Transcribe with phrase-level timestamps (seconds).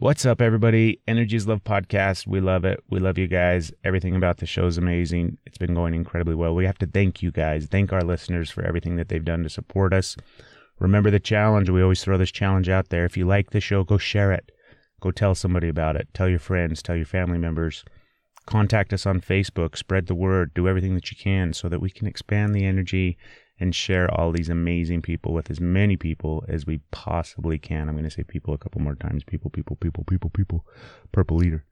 [0.00, 0.98] What's up, everybody?
[1.06, 2.26] Energies Love Podcast.
[2.26, 2.82] We love it.
[2.88, 3.70] We love you guys.
[3.84, 5.36] Everything about the show is amazing.
[5.44, 6.54] It's been going incredibly well.
[6.54, 9.50] We have to thank you guys, thank our listeners for everything that they've done to
[9.50, 10.16] support us.
[10.78, 11.68] Remember the challenge.
[11.68, 13.04] We always throw this challenge out there.
[13.04, 14.50] If you like the show, go share it.
[15.02, 16.08] Go tell somebody about it.
[16.14, 17.84] Tell your friends, tell your family members.
[18.46, 21.90] Contact us on Facebook, spread the word, do everything that you can so that we
[21.90, 23.18] can expand the energy
[23.60, 27.88] and share all these amazing people with as many people as we possibly can.
[27.88, 29.22] I'm going to say people a couple more times.
[29.22, 30.64] People, people, people, people, people.
[31.12, 31.64] Purple leader.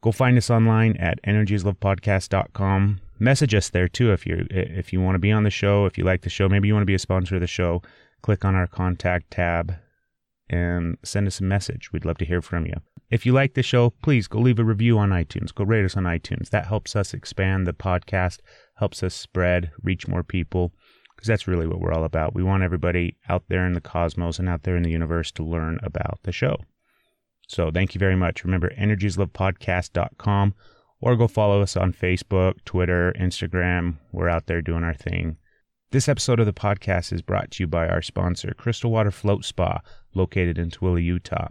[0.00, 3.00] Go find us online at energieslovepodcast.com.
[3.18, 5.96] Message us there too if you if you want to be on the show, if
[5.96, 7.80] you like the show, maybe you want to be a sponsor of the show.
[8.22, 9.74] Click on our contact tab
[10.50, 11.92] and send us a message.
[11.92, 12.74] We'd love to hear from you.
[13.10, 15.54] If you like the show, please go leave a review on iTunes.
[15.54, 16.50] Go rate us on iTunes.
[16.50, 18.40] That helps us expand the podcast,
[18.76, 20.72] helps us spread, reach more people,
[21.24, 22.34] because that's really what we're all about.
[22.34, 25.42] We want everybody out there in the cosmos and out there in the universe to
[25.42, 26.58] learn about the show.
[27.48, 28.44] So thank you very much.
[28.44, 30.54] Remember, energieslovepodcast.com
[31.00, 33.96] or go follow us on Facebook, Twitter, Instagram.
[34.12, 35.38] We're out there doing our thing.
[35.92, 39.46] This episode of the podcast is brought to you by our sponsor, Crystal Water Float
[39.46, 39.80] Spa,
[40.14, 41.48] located in Tooele, Utah.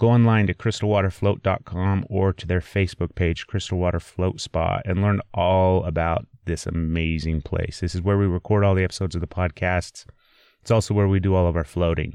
[0.00, 5.20] Go online to crystalwaterfloat.com or to their Facebook page, Crystal Water Float Spa, and learn
[5.34, 7.80] all about this amazing place.
[7.80, 10.06] This is where we record all the episodes of the podcasts.
[10.62, 12.14] It's also where we do all of our floating.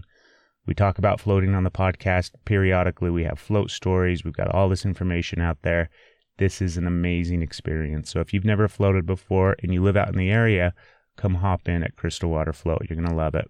[0.65, 3.11] We talk about floating on the podcast periodically.
[3.11, 4.25] We have float stories.
[4.25, 5.91] We've got all this information out there.
[6.39, 8.09] This is an amazing experience.
[8.09, 10.73] So if you've never floated before and you live out in the area,
[11.17, 12.87] come hop in at Crystal Water Float.
[12.89, 13.47] You're going to love it.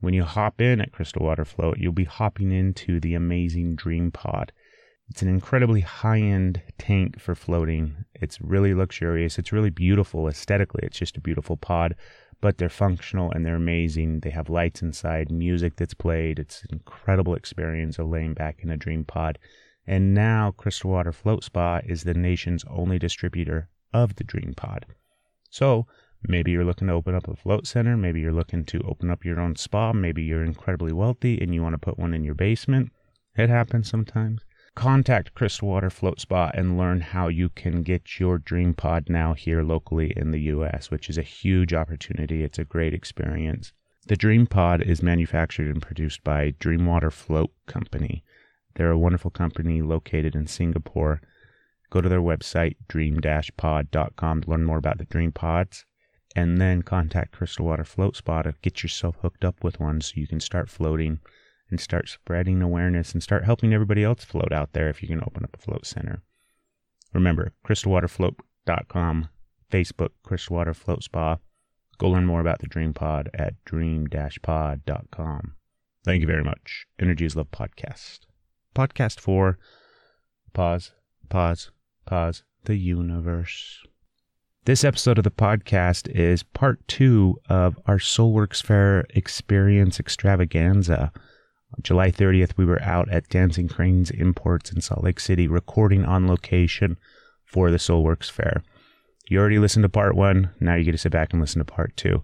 [0.00, 4.10] When you hop in at Crystal Water Float, you'll be hopping into the amazing Dream
[4.10, 4.52] Pod.
[5.10, 8.04] It's an incredibly high end tank for floating.
[8.14, 9.38] It's really luxurious.
[9.38, 10.80] It's really beautiful aesthetically.
[10.84, 11.96] It's just a beautiful pod,
[12.40, 14.20] but they're functional and they're amazing.
[14.20, 16.38] They have lights inside, music that's played.
[16.38, 19.38] It's an incredible experience of laying back in a dream pod.
[19.86, 24.86] And now Crystal Water Float Spa is the nation's only distributor of the Dream Pod.
[25.50, 25.88] So
[26.28, 27.96] maybe you're looking to open up a float center.
[27.96, 29.92] Maybe you're looking to open up your own spa.
[29.92, 32.90] Maybe you're incredibly wealthy and you want to put one in your basement.
[33.36, 34.44] It happens sometimes.
[34.74, 39.34] Contact Crystal Water Float Spa and learn how you can get your dream pod now
[39.34, 42.44] here locally in the US, which is a huge opportunity.
[42.44, 43.72] It's a great experience.
[44.06, 48.24] The Dream Pod is manufactured and produced by Dreamwater Float Company.
[48.74, 51.20] They're a wonderful company located in Singapore.
[51.90, 55.84] Go to their website, dream-pod.com, to learn more about the Dream Pods,
[56.36, 60.12] and then contact Crystal Water Float Spa to get yourself hooked up with one so
[60.16, 61.18] you can start floating
[61.70, 65.22] and start spreading awareness and start helping everybody else float out there if you can
[65.22, 66.22] open up a float center.
[67.12, 69.28] Remember, crystalwaterfloat.com,
[69.70, 71.38] Facebook, Crystal Water Float Spa.
[71.98, 75.54] Go learn more about the Dream Pod at dream-pod.com.
[76.04, 76.86] Thank you very much.
[76.98, 78.20] Energies Love Podcast.
[78.74, 79.58] Podcast 4.
[80.52, 80.92] Pause,
[81.28, 81.70] pause,
[82.06, 82.42] pause.
[82.64, 83.82] The universe.
[84.66, 91.10] This episode of the podcast is part two of our Soulworks Fair Experience Extravaganza.
[91.74, 96.04] On July 30th, we were out at Dancing Cranes Imports in Salt Lake City recording
[96.04, 96.98] on location
[97.46, 98.62] for the Soulworks Fair.
[99.30, 101.64] You already listened to part one, now you get to sit back and listen to
[101.64, 102.22] part two.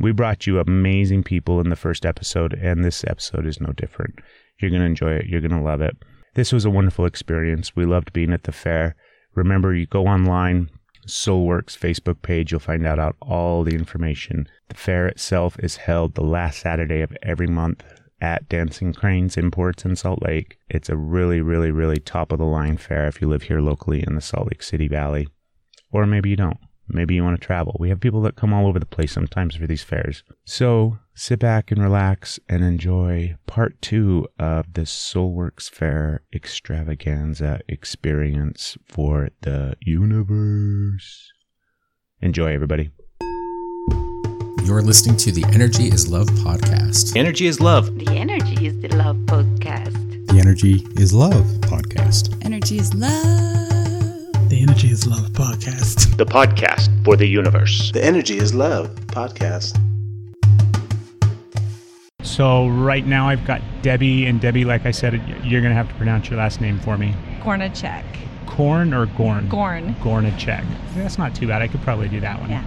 [0.00, 4.18] We brought you amazing people in the first episode, and this episode is no different.
[4.60, 5.96] You're going to enjoy it, you're going to love it.
[6.34, 7.76] This was a wonderful experience.
[7.76, 8.96] We loved being at the fair.
[9.36, 10.68] Remember, you go online,
[11.06, 14.48] Soulworks Facebook page, you'll find out, out all the information.
[14.68, 17.84] The fair itself is held the last Saturday of every month
[18.20, 20.58] at Dancing Cranes Imports in Salt Lake.
[20.68, 24.04] It's a really, really, really top of the line fair if you live here locally
[24.06, 25.28] in the Salt Lake City Valley.
[25.92, 26.58] Or maybe you don't.
[26.88, 27.76] Maybe you want to travel.
[27.78, 30.22] We have people that come all over the place sometimes for these fairs.
[30.44, 38.78] So sit back and relax and enjoy part two of the Soulworks Fair extravaganza experience
[38.86, 41.32] for the universe.
[42.20, 42.90] Enjoy, everybody.
[44.64, 47.16] You're listening to the Energy is Love podcast.
[47.16, 47.98] Energy is love.
[47.98, 50.26] The Energy is the Love podcast.
[50.26, 52.44] The Energy is Love podcast.
[52.44, 53.65] Energy is love.
[54.48, 56.16] The Energy is Love podcast.
[56.16, 57.90] The podcast for the universe.
[57.92, 59.80] The Energy is Love podcast.
[62.22, 65.14] So right now I've got Debbie, and Debbie, like I said,
[65.44, 67.14] you're going to have to pronounce your last name for me.
[67.40, 68.04] Gornacek.
[68.46, 69.48] Corn or Gorn?
[69.48, 69.94] Gorn.
[69.96, 70.64] Gornacek.
[70.94, 71.62] That's not too bad.
[71.62, 72.50] I could probably do that one.
[72.50, 72.64] Yeah.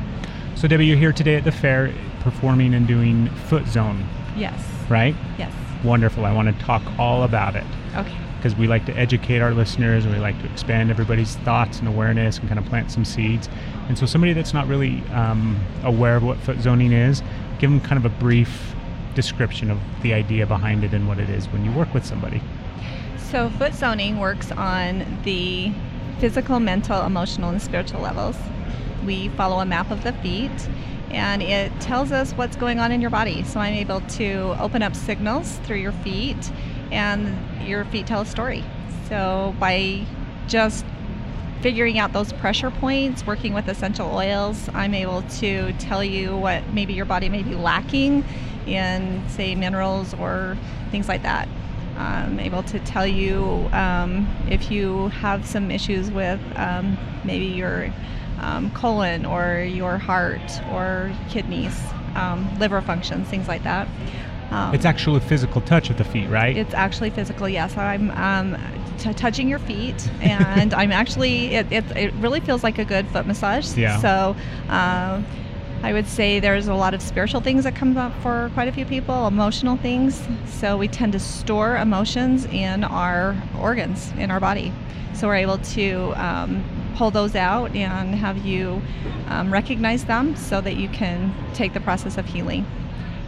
[0.56, 4.06] So Debbie, you're here today at the fair performing and doing Foot Zone,
[4.36, 4.62] Yes.
[4.90, 5.16] right?
[5.38, 5.54] Yes.
[5.84, 6.26] Wonderful.
[6.26, 7.64] I want to talk all about it
[7.96, 8.18] Okay.
[8.40, 11.88] Because we like to educate our listeners and we like to expand everybody's thoughts and
[11.88, 13.50] awareness and kind of plant some seeds.
[13.90, 17.22] And so, somebody that's not really um, aware of what foot zoning is,
[17.60, 18.74] give them kind of a brief
[19.14, 22.42] description of the idea behind it and what it is when you work with somebody.
[23.18, 25.72] So, foot zoning works on the
[26.20, 28.38] physical, mental, emotional, and spiritual levels.
[29.06, 30.70] We follow a map of the feet
[31.12, 33.44] and it tells us what's going on in your body.
[33.44, 36.52] So, I'm able to open up signals through your feet,
[36.92, 38.64] and your feet tell a story.
[39.08, 40.06] So, by
[40.48, 40.86] just
[41.62, 46.68] figuring out those pressure points, working with essential oils, I'm able to tell you what
[46.74, 48.24] maybe your body may be lacking
[48.66, 50.58] in, say, minerals or
[50.92, 51.48] things like that.
[51.98, 57.94] I'm able to tell you um, if you have some issues with um, maybe your
[58.40, 60.40] um, colon or your heart
[60.72, 61.78] or kidneys,
[62.16, 63.88] um, liver functions, things like that.
[64.51, 66.57] Um, It's actually physical touch of the feet, right?
[66.57, 67.78] it's actually physical, yes.
[67.78, 68.57] I'm um,
[68.98, 73.07] t- touching your feet, and I'm actually, it, it, it really feels like a good
[73.10, 73.78] foot massage.
[73.78, 74.00] Yeah.
[74.00, 74.36] So
[74.69, 75.25] um,
[75.84, 78.72] I would say there's a lot of spiritual things that come up for quite a
[78.72, 80.22] few people, emotional things.
[80.46, 84.74] So we tend to store emotions in our organs, in our body.
[85.13, 86.63] So we're able to um,
[86.95, 88.81] pull those out and have you
[89.28, 92.66] um, recognize them so that you can take the process of healing.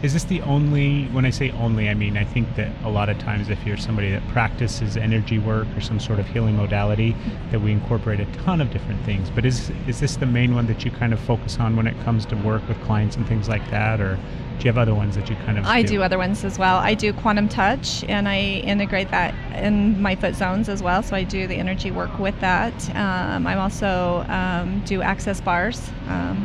[0.02, 3.08] Is this the only, when I say only, I mean, I think that a lot
[3.08, 7.14] of times if you're somebody that practices energy work or some sort of healing modality,
[7.52, 9.30] that we incorporate a ton of different things.
[9.30, 11.98] But is, is this the main one that you kind of focus on when it
[12.00, 14.00] comes to work with clients and things like that?
[14.00, 16.58] Or do you have other ones that you kind of I do other ones as
[16.58, 16.78] well.
[16.78, 21.04] I do quantum touch and I integrate that in my foot zones as well.
[21.04, 22.74] So I do the energy work with that.
[22.96, 25.90] Um, I'm also um, do access bars.
[26.08, 26.44] Um,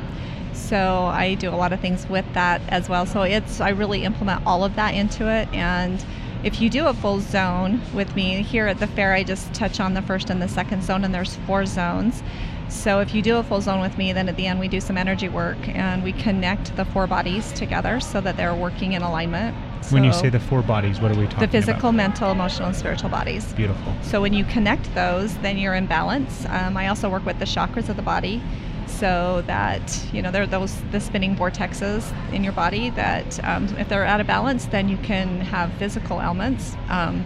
[0.57, 3.05] so I do a lot of things with that as well.
[3.05, 6.03] So it's I really implement all of that into it and
[6.43, 9.79] if you do a full zone with me here at the fair, I just touch
[9.79, 12.21] on the first and the second zone, and there's four zones.
[12.69, 14.79] So if you do a full zone with me, then at the end we do
[14.81, 19.01] some energy work and we connect the four bodies together so that they're working in
[19.01, 19.55] alignment.
[19.89, 21.95] When you say the four bodies, what are we talking the physical, about?
[21.95, 23.53] mental, emotional, and spiritual bodies.
[23.53, 23.95] Beautiful.
[24.01, 26.45] So when you connect those, then you're in balance.
[26.49, 28.43] Um, I also work with the chakras of the body,
[28.87, 33.65] so that you know there are those the spinning vortexes in your body that um,
[33.77, 37.25] if they're out of balance, then you can have physical ailments, um,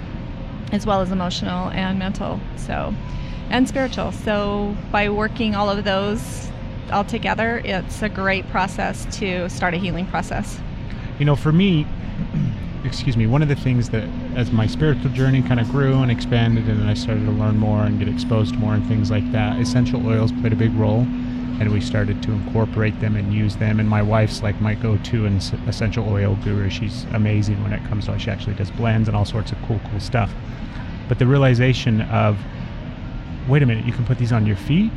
[0.72, 2.40] as well as emotional and mental.
[2.58, 2.94] So
[3.52, 4.12] and spiritual.
[4.12, 6.50] So by working all of those
[6.92, 10.60] all together, it's a great process to start a healing process.
[11.20, 11.86] You know, for me,
[12.86, 16.10] excuse me, one of the things that as my spiritual journey kind of grew and
[16.10, 19.60] expanded and I started to learn more and get exposed more and things like that,
[19.60, 21.06] essential oils played a big role.
[21.62, 23.80] And we started to incorporate them and use them.
[23.80, 25.38] And my wife's like my go-to and
[25.68, 26.72] essential oil guru.
[26.72, 28.18] She's amazing when it comes to.
[28.18, 30.34] She actually does blends and all sorts of cool, cool stuff.
[31.08, 32.40] But the realization of,
[33.48, 34.92] wait a minute, you can put these on your feet,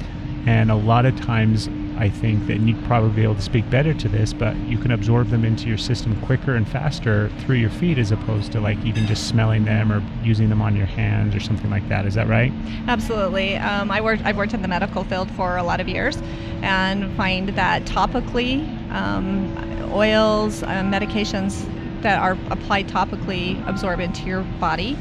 [0.46, 3.94] and a lot of times I think that you'd probably be able to speak better
[3.94, 7.70] to this, but you can absorb them into your system quicker and faster through your
[7.70, 11.34] feet as opposed to like even just smelling them or using them on your hands
[11.34, 12.06] or something like that.
[12.06, 12.52] Is that right?
[12.88, 13.56] Absolutely.
[13.56, 14.24] Um, I worked.
[14.24, 16.18] I've worked in the medical field for a lot of years,
[16.62, 19.56] and find that topically, um,
[19.92, 21.64] oils, uh, medications
[22.02, 24.96] that are applied topically absorb into your body,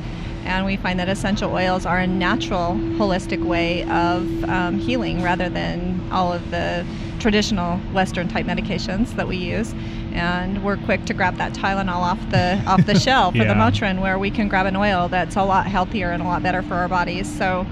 [0.45, 5.49] and we find that essential oils are a natural, holistic way of um, healing rather
[5.49, 6.85] than all of the
[7.19, 9.73] traditional Western type medications that we use.
[10.13, 14.01] And we're quick to grab that Tylenol off the off the shelf or the Motrin,
[14.01, 16.75] where we can grab an oil that's a lot healthier and a lot better for
[16.75, 17.33] our bodies.
[17.37, 17.65] So.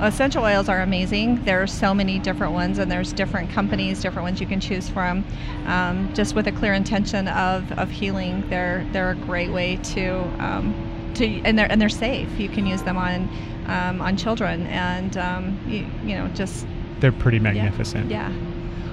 [0.00, 1.44] Essential oils are amazing.
[1.44, 4.88] There are so many different ones, and there's different companies, different ones you can choose
[4.88, 5.24] from.
[5.66, 10.18] Um, just with a clear intention of, of healing, they're they're a great way to
[10.44, 10.74] um,
[11.14, 12.28] to and they're and they're safe.
[12.38, 13.28] You can use them on
[13.66, 16.66] um, on children, and um, you, you know just
[17.00, 17.44] They're pretty yeah.
[17.52, 18.10] magnificent.
[18.10, 18.28] Yeah.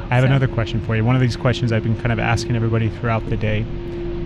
[0.10, 1.06] I have So- another question for you.
[1.06, 3.62] One of these questions I've been kind of asking everybody throughout the day.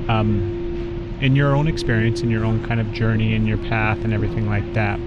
[0.08, 4.14] Um, in your own experience, in your own kind of journey, in your path, and
[4.14, 5.00] everything like that,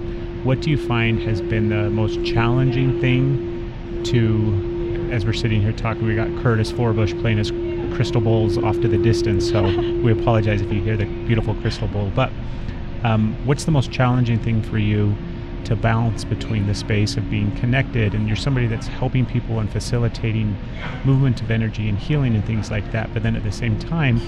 [0.42, 5.73] what do you find has been the most challenging thing to, as we're sitting here
[5.73, 7.50] talking, we got Curtis Forbush playing his
[7.95, 9.62] crystal bowls off to the distance, so
[10.02, 12.11] we apologize if you hear the beautiful crystal bowl.
[12.14, 12.33] But
[13.05, 15.14] um, what's the most challenging thing for you
[15.64, 19.71] to balance between the space of being connected and you're somebody that's helping people and
[19.71, 20.57] facilitating
[21.05, 24.21] movement of energy and healing and things like that, but then at the same time,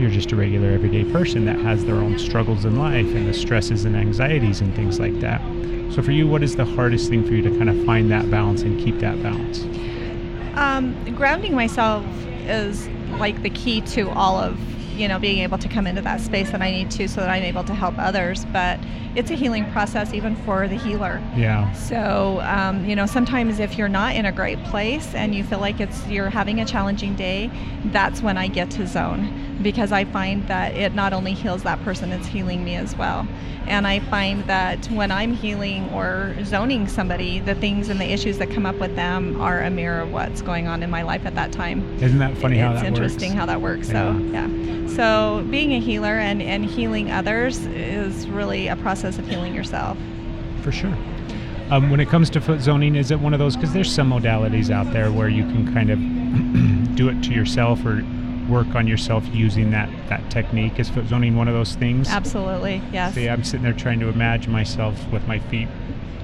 [0.00, 3.34] you're just a regular everyday person that has their own struggles in life and the
[3.34, 5.40] stresses and anxieties and things like that.
[5.92, 8.30] So for you, what is the hardest thing for you to kind of find that
[8.30, 9.64] balance and keep that balance?
[10.56, 12.04] Um, grounding myself
[12.46, 14.58] is like the key to all of
[15.00, 17.30] you know, being able to come into that space that I need to so that
[17.30, 18.44] I'm able to help others.
[18.46, 18.78] But
[19.14, 21.20] it's a healing process even for the healer.
[21.34, 21.72] Yeah.
[21.72, 25.58] So, um, you know, sometimes if you're not in a great place and you feel
[25.58, 27.50] like it's you're having a challenging day,
[27.86, 31.82] that's when I get to zone because I find that it not only heals that
[31.82, 33.26] person, it's healing me as well.
[33.66, 38.38] And I find that when I'm healing or zoning somebody, the things and the issues
[38.38, 41.26] that come up with them are a mirror of what's going on in my life
[41.26, 42.02] at that time.
[42.02, 43.38] Isn't that funny how it's that interesting works?
[43.38, 43.88] how that works.
[43.88, 44.48] So, yeah.
[44.94, 49.96] So, being a healer and, and healing others is really a process of healing yourself.
[50.62, 50.96] For sure.
[51.70, 53.54] Um, when it comes to foot zoning, is it one of those?
[53.54, 55.98] Because there's some modalities out there where you can kind of
[56.96, 58.04] do it to yourself or
[58.48, 60.80] work on yourself using that that technique.
[60.80, 62.08] Is foot zoning one of those things?
[62.08, 63.14] Absolutely, yes.
[63.14, 65.68] See, I'm sitting there trying to imagine myself with my feet.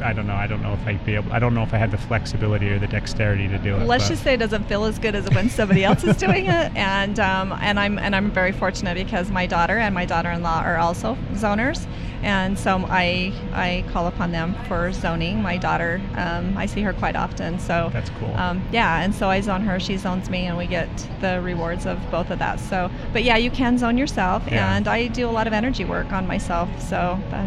[0.02, 0.34] I don't know.
[0.34, 1.32] I don't know if I'd be able.
[1.32, 3.86] I don't know if I had the flexibility or the dexterity to do it.
[3.86, 6.46] Let's but- just say it doesn't feel as good as when somebody else is doing
[6.46, 10.62] it, and um, and I'm and I'm very fortunate because my daughter and my daughter-in-law
[10.62, 11.86] are also zoners,
[12.22, 15.40] and so I I call upon them for zoning.
[15.42, 18.34] My daughter, um, I see her quite often, so That's cool.
[18.34, 20.88] Um, yeah, and so I zone her, she zones me, and we get
[21.20, 22.60] the rewards of both of that.
[22.60, 24.76] So, but yeah, you can zone yourself, Yeah.
[24.76, 27.46] and I do a lot of energy work on myself, so uh,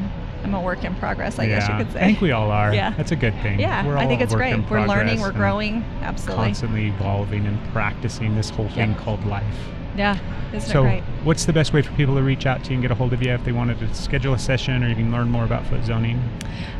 [0.50, 2.00] I'm a work in progress, I guess you could say.
[2.00, 2.74] I think we all are.
[2.74, 2.92] Yeah.
[2.98, 3.60] That's a good thing.
[3.60, 4.58] Yeah, We're I think it's great.
[4.70, 6.46] We're learning, we're growing, absolutely.
[6.46, 8.98] Constantly evolving and practicing this whole thing Yeah.
[8.98, 9.44] called life.
[9.96, 10.18] Yeah,
[10.54, 10.86] isn't So,
[11.24, 13.14] what's the best way for people to reach out to you and get a hold
[13.14, 15.84] of you if they wanted to schedule a session or even learn more about foot
[15.84, 16.20] zoning?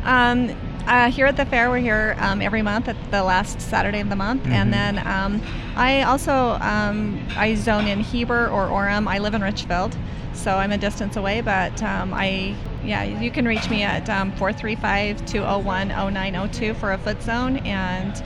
[0.04, 0.48] Um,
[0.86, 4.08] uh, here at the fair, we're here um, every month at the last Saturday of
[4.08, 4.52] the month, Mhm.
[4.52, 5.40] and then um,
[5.76, 9.06] I also um, I zone in Heber or Orem.
[9.08, 9.96] I live in Richfield,
[10.32, 14.32] so I'm a distance away, but um, I yeah you can reach me at um,
[14.32, 18.16] 435-201-0902 for a foot zone, and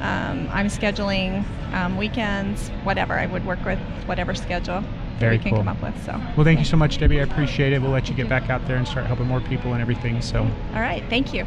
[0.00, 1.44] um, I'm scheduling
[1.74, 5.80] um, weekends, whatever I would work with, whatever schedule that Very we can come up
[5.82, 5.94] with.
[6.04, 7.20] So Well, thank you so much, Debbie.
[7.20, 7.80] I appreciate it.
[7.80, 10.20] We'll let you get back out there and start helping more people and everything.
[10.20, 10.42] So,
[10.74, 11.46] all right, thank you.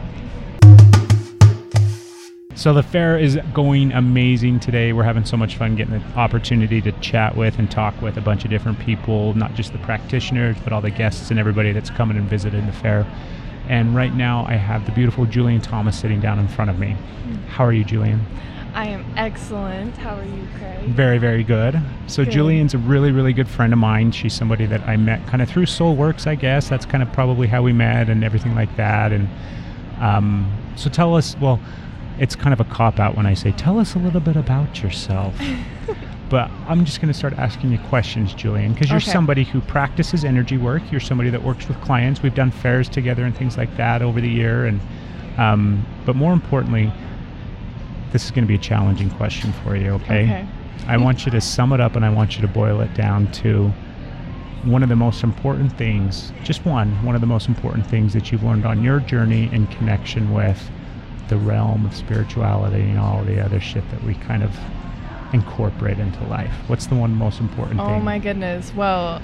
[2.58, 4.92] So the fair is going amazing today.
[4.92, 8.22] We're having so much fun getting the opportunity to chat with and talk with a
[8.22, 11.92] bunch of different people, not just the practitioners, but all the guests and everybody that's
[11.92, 13.06] coming and visiting the fair.
[13.70, 16.96] And right now, I have the beautiful Julian Thomas sitting down in front of me.
[17.48, 18.26] How are you, Julian?
[18.74, 19.96] I am excellent.
[19.98, 20.90] How are you, Craig?
[20.90, 21.80] Very, very good.
[22.08, 22.34] So Good.
[22.34, 24.12] Julian's a really, really good friend of mine.
[24.12, 26.70] She's somebody that I met kind of through Soul Works, I guess.
[26.70, 29.12] That's kind of probably how we met and everything like that.
[29.12, 29.30] And
[30.00, 31.38] um, so tell us.
[31.38, 31.60] Well,
[32.20, 34.82] it's kind of a cop out when I say tell us a little bit about
[34.82, 35.36] yourself.
[36.30, 39.12] but I'm just going to start asking you questions, Julian, because you're Okay.
[39.12, 40.82] somebody who practices energy work.
[40.92, 42.22] You're somebody that works with clients.
[42.22, 44.66] We've done fairs together and things like that over the year.
[44.66, 44.80] And
[45.38, 46.92] um, but more importantly,
[48.12, 49.92] this is going to be a challenging question for you.
[49.92, 50.48] Okay.
[50.88, 53.32] I want you to sum it up and I want you to boil it down
[53.34, 53.70] to
[54.64, 58.32] one of the most important things, just one, one of the most important things that
[58.32, 60.70] you've learned on your journey in connection with
[61.30, 64.58] the realm of spirituality and all the other shit that we kind of
[65.34, 66.54] incorporate into life.
[66.68, 67.96] What's the one most important Oh thing?
[67.96, 68.74] Oh my goodness.
[68.74, 69.22] Well,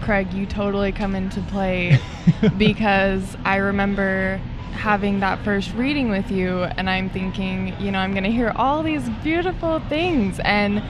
[0.00, 1.98] Craig, you totally come into play
[2.56, 4.40] because I remember
[4.72, 8.52] having that first reading with you and I'm thinking, you know, I'm going to hear
[8.54, 10.82] all these beautiful things and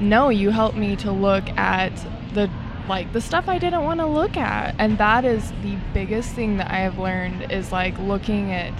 [0.00, 1.92] no, you helped me to look at
[2.34, 2.50] the
[2.88, 4.74] like the stuff I didn't want to look at.
[4.78, 8.74] And that is the biggest thing that I have learned is like looking at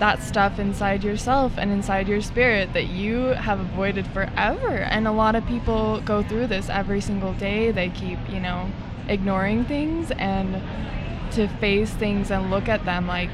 [0.00, 4.68] that stuff inside yourself and inside your spirit that you have avoided forever.
[4.68, 7.70] And a lot of people go through this every single day.
[7.70, 8.70] They keep, you know,
[9.08, 10.62] ignoring things and
[11.32, 13.30] to face things and look at them like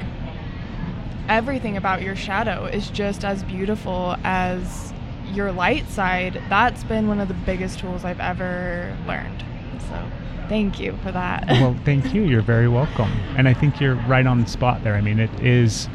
[1.29, 4.93] everything about your shadow is just as beautiful as
[5.31, 6.41] your light side.
[6.49, 9.43] That's been one of the biggest tools I've ever learned.
[9.89, 10.11] So,
[10.49, 11.47] thank you for that.
[11.47, 12.23] well, thank you.
[12.23, 13.11] You're very welcome.
[13.37, 14.95] And I think you're right on the spot there.
[14.95, 15.87] I mean, it is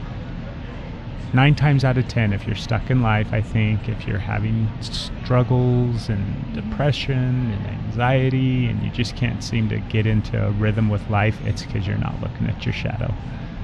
[1.34, 4.68] nine times out of ten, if you're stuck in life, I think, if you're having
[4.80, 10.88] struggles and depression and anxiety and you just can't seem to get into a rhythm
[10.88, 13.12] with life, it's because you're not looking at your shadow.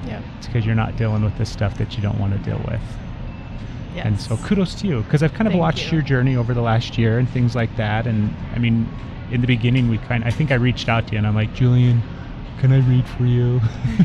[0.05, 0.23] yep.
[0.37, 2.81] It's because you're not dealing with the stuff that you don't want to deal with.
[3.95, 4.05] Yes.
[4.05, 5.97] And so kudos to you because I've kind of Thank watched you.
[5.97, 8.05] your journey over the last year and things like that.
[8.07, 8.87] And I mean,
[9.31, 11.53] in the beginning, we kind I think I reached out to you and I'm like,
[11.53, 12.01] Julian,
[12.59, 13.59] can I read for you?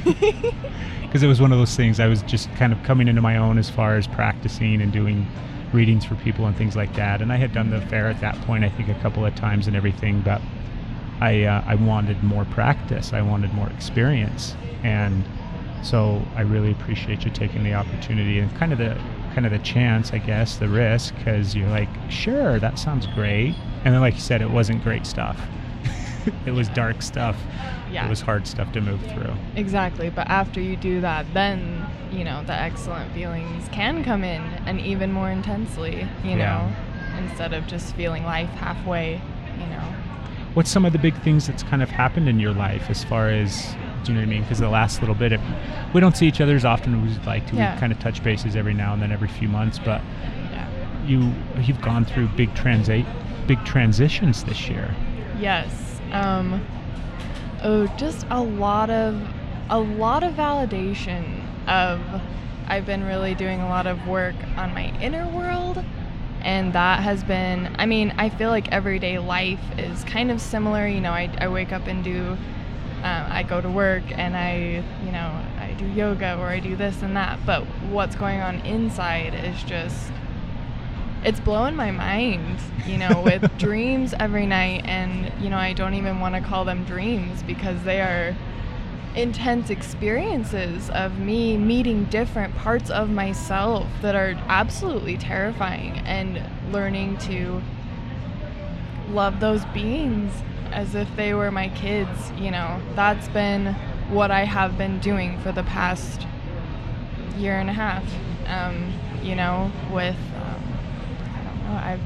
[1.15, 3.37] Because it was one of those things I was just kind of coming into my
[3.37, 5.29] own as far as practicing and doing
[5.73, 7.23] readings for people and things like that.
[7.23, 9.69] And I had done the fair at that point, I think, a couple of times
[9.69, 10.43] and everything, but
[11.21, 13.13] I uh, I wanted more practice.
[13.13, 15.25] I wanted more experience, and
[15.85, 19.01] so I really appreciate you taking the opportunity and kind of the
[19.35, 23.55] kind of the chance, I guess, the risk, because you're like, sure, that sounds great,
[23.85, 25.41] and then like you said, it wasn't great stuff.
[26.47, 27.37] it was dark stuff.
[27.91, 28.07] Yeah.
[28.07, 29.33] It was hard stuff to move through.
[29.57, 34.43] Exactly, but after you do that, then you know the excellent feelings can come in
[34.67, 36.07] and even more intensely.
[36.25, 36.73] You know,
[37.19, 39.21] instead of just feeling life halfway.
[39.59, 39.95] You know.
[40.55, 43.29] What's some of the big things that's kind of happened in your life as far
[43.29, 44.43] as do you know what I mean?
[44.43, 45.41] Because the last little bit, it,
[45.95, 47.57] we don't see each other as often as we'd like to.
[47.57, 47.75] Yeah.
[47.75, 49.79] We kind of touch bases every now and then, every few months.
[49.79, 50.03] But
[50.53, 50.69] Yeah.
[51.07, 53.07] you you've gone through big transa-
[53.47, 54.95] big transitions this year.
[55.41, 55.94] Yes.
[56.13, 56.65] Um,
[57.63, 59.21] oh, just a lot of
[59.71, 62.01] a lot of validation of
[62.67, 65.83] I've been really doing a lot of work on my inner world
[66.43, 70.87] and that has been I mean, I feel like everyday life is kind of similar,
[70.87, 72.37] you know, I, I wake up and do
[73.03, 76.75] uh, I go to work and I, you know, I do yoga or I do
[76.75, 80.11] this and that, but what's going on inside is just
[81.25, 84.83] it's blowing my mind, you know, with dreams every night.
[84.85, 88.37] And, you know, I don't even want to call them dreams because they are
[89.17, 97.17] intense experiences of me meeting different parts of myself that are absolutely terrifying and learning
[97.17, 97.63] to
[99.11, 100.33] love those beings
[100.73, 102.81] as if they were my kids, you know.
[102.95, 103.75] That's been
[104.11, 106.27] what I have been doing for the past
[107.39, 108.05] year and a half.
[108.47, 110.54] Um, you know, with know,
[111.77, 112.01] I've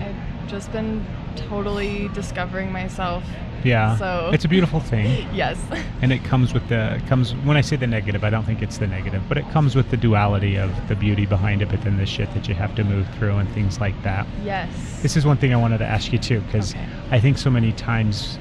[0.00, 1.04] I've just been
[1.36, 3.22] totally discovering myself.
[3.62, 3.96] Yeah.
[3.98, 5.28] So it's a beautiful thing.
[5.34, 5.58] yes.
[6.00, 8.78] and it comes with the comes when I say the negative, I don't think it's
[8.78, 11.98] the negative, but it comes with the duality of the beauty behind it, but then
[11.98, 14.26] the shit that you have to move through and things like that.
[14.42, 15.02] yes.
[15.02, 16.86] This is one thing I wanted to ask you too, because Okay.
[17.10, 18.38] I think so many times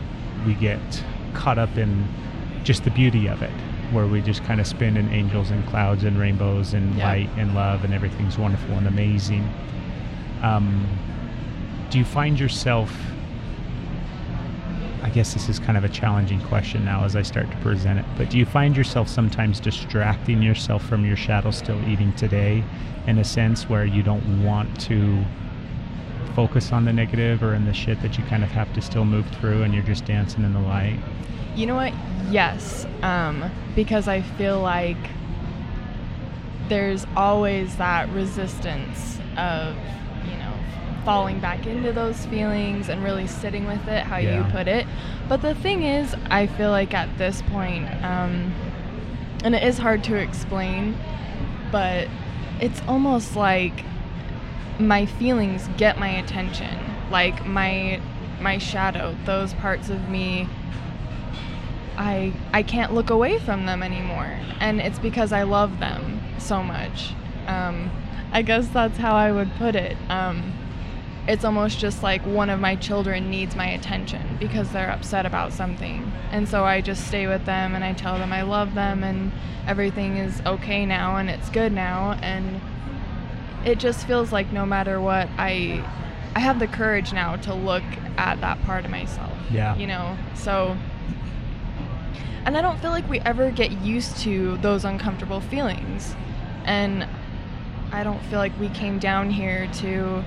[0.47, 0.79] we get
[1.33, 2.07] caught up in
[2.63, 3.51] just the beauty of it,
[3.91, 7.07] where we just kind of spin in angels and clouds and rainbows and Yeah.
[7.09, 9.43] light and love and everything's wonderful and amazing.
[10.41, 10.87] Um,
[11.89, 12.93] do you find yourself?
[15.01, 17.99] I guess this is kind of a challenging question now as I start to present
[17.99, 22.63] it, but do you find yourself sometimes distracting yourself from your shadow still eating today
[23.07, 25.23] in a sense where you don't want to
[26.35, 29.05] focus on the negative or in the shit that you kind of have to still
[29.05, 30.99] move through and you're just dancing in the light?
[31.55, 31.93] You know what?
[32.29, 32.85] Yes.
[33.01, 34.97] Um, because I feel like
[36.67, 39.75] there's always that resistance of,
[41.05, 44.37] falling back into those feelings and really sitting with it, how Yeah.
[44.45, 44.85] you put it.
[45.27, 48.53] But the thing is, I feel like at this point, um,
[49.43, 50.95] and it is hard to explain,
[51.71, 52.07] but
[52.59, 53.83] it's almost like
[54.79, 56.77] my feelings get my attention.
[57.11, 57.99] Like my
[58.41, 60.47] my shadow, those parts of me
[61.97, 66.63] I I can't look away from them anymore, and it's because I love them so
[66.63, 67.13] much.
[67.47, 67.91] Um,
[68.31, 69.97] I guess that's how I would put it.
[70.09, 70.53] Um,
[71.29, 75.53] it's almost just like one of my children needs my attention because they're upset about
[75.53, 79.03] something, and so I just stay with them and I tell them I love them
[79.03, 79.31] and
[79.67, 82.59] everything is okay now and it's good now, and
[83.63, 85.85] it just feels like no matter what I
[86.35, 87.83] I have the courage now to look
[88.17, 89.31] at that part of myself.
[89.51, 89.75] Yeah.
[89.77, 90.75] You know, so
[92.45, 96.15] and I don't feel like we ever get used to those uncomfortable feelings.
[96.65, 97.07] And
[97.91, 100.23] I don't feel like we came down here to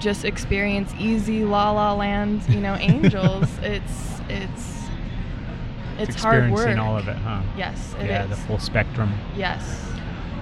[0.00, 3.48] just experience easy la la land, you know, angels.
[3.62, 4.80] it's it's
[5.98, 6.78] it's hard Experiencing work.
[6.78, 7.42] all of it, huh?
[7.56, 8.08] Yes, it is.
[8.08, 9.12] yeah, the full spectrum.
[9.36, 9.80] yes.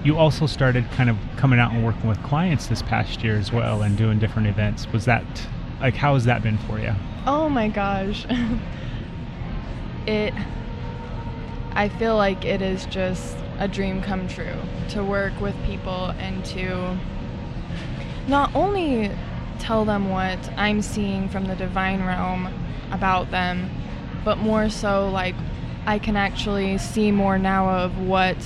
[0.05, 3.53] You also started kind of coming out and working with clients this past year as
[3.53, 4.89] well and doing different events.
[4.93, 5.25] Was that
[5.81, 6.93] like how has that been for you?
[7.27, 8.27] Oh my gosh.
[10.07, 10.35] it
[11.75, 14.57] I feel like it is just a dream come true
[14.91, 16.99] to work with people and to
[18.27, 19.11] not only
[19.63, 22.53] tell them what I'm seeing from the divine realm
[22.91, 23.71] about them,
[24.25, 25.37] but more so like
[25.87, 28.37] I can actually see more now of what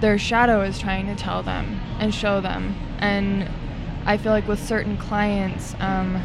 [0.00, 2.76] their shadow is trying to tell them and show them.
[2.98, 3.50] And
[4.04, 6.22] I feel like with certain clients, um,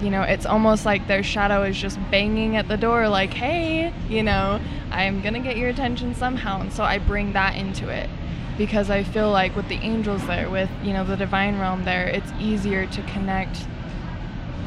[0.00, 3.92] you know, it's almost like their shadow is just banging at the door, like, hey,
[4.08, 4.60] you know,
[4.92, 6.60] I'm gonna get your attention somehow.
[6.60, 8.08] And so I bring that into it
[8.56, 12.06] because I feel like with the angels there, with, you know, the divine realm there,
[12.06, 13.66] it's easier to connect.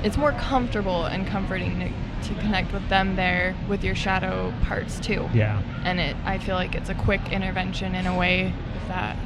[0.03, 4.99] It's more comfortable and comforting to, to connect with them there with your shadow parts
[4.99, 5.29] too.
[5.33, 5.61] Yeah.
[5.83, 9.17] And it, I feel like it's a quick intervention in a way, if that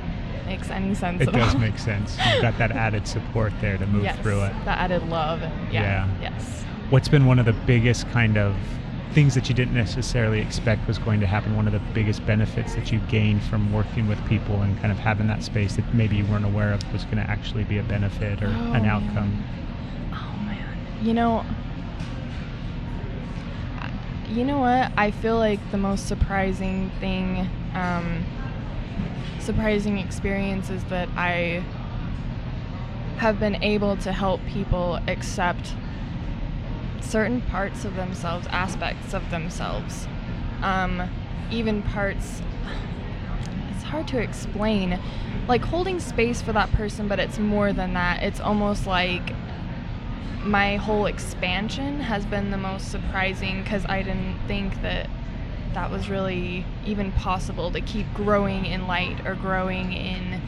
[0.45, 1.59] makes any sense It does all.
[1.59, 2.17] make sense.
[2.31, 4.53] You've got that added support there to move yes, through it.
[4.65, 6.63] That added love and yeah, yes.
[6.89, 8.55] What's been one of the biggest kind of
[9.17, 11.55] things that you didn't necessarily expect was going to happen?
[11.55, 14.99] One of the biggest benefits that you gained from working with people and kind of
[14.99, 17.83] having that space that maybe you weren't aware of was going to actually be a
[17.83, 18.85] benefit or Oh, an man.
[18.85, 19.43] outcome?
[20.13, 20.77] Oh man.
[21.01, 21.43] You know,
[24.29, 24.91] you know what?
[24.95, 28.23] I feel like the most surprising thing, um,
[29.39, 31.63] surprising experience is that I
[33.17, 35.73] have been able to help people accept
[37.07, 40.07] certain parts of themselves, aspects of themselves,
[40.61, 41.09] um,
[41.51, 42.41] even parts.
[43.71, 44.99] It's hard to explain.
[45.47, 48.23] Like holding space for that person, but it's more than that.
[48.23, 49.33] It's almost like
[50.43, 55.09] my whole expansion has been the most surprising because I didn't think that
[55.73, 60.41] that was really even possible to keep growing in light or growing in.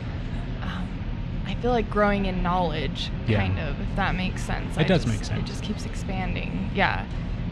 [1.50, 3.40] I feel like growing in knowledge, Yeah.
[3.40, 4.78] kind of, if that makes sense.
[4.78, 5.40] It I does just- make sense.
[5.40, 6.70] It just keeps expanding.
[6.76, 7.04] Yeah.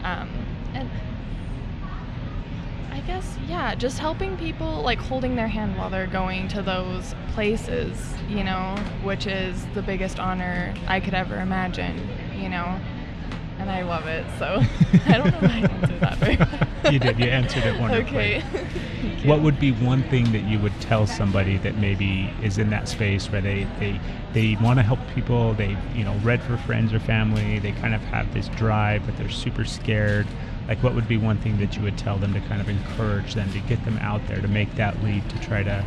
[0.04, 0.28] Um,
[0.74, 0.88] and
[2.92, 7.14] I guess, yeah, just helping people, like holding their hand while they're going to those
[7.34, 12.78] places, you know, which is the biggest honor I could ever imagine, you know.
[13.58, 14.62] And I love it, so
[15.06, 16.48] I don't know if I answered that very well.
[16.90, 17.18] You did.
[17.18, 18.36] You answered it wonderfully.
[18.36, 18.66] Okay.
[19.24, 22.88] What would be one thing that you would tell somebody that maybe is in that
[22.88, 24.00] space where they they,
[24.32, 27.94] they want to help people, they you know read for friends or family, they kind
[27.94, 30.26] of have this drive, but they're super scared.
[30.68, 33.34] Like, what would be one thing that you would tell them to kind of encourage
[33.34, 35.84] them to get them out there to make that leap to try to,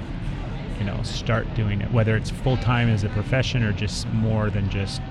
[0.79, 4.49] you know, start doing it, whether it's full time as a profession or just more
[4.49, 5.01] than just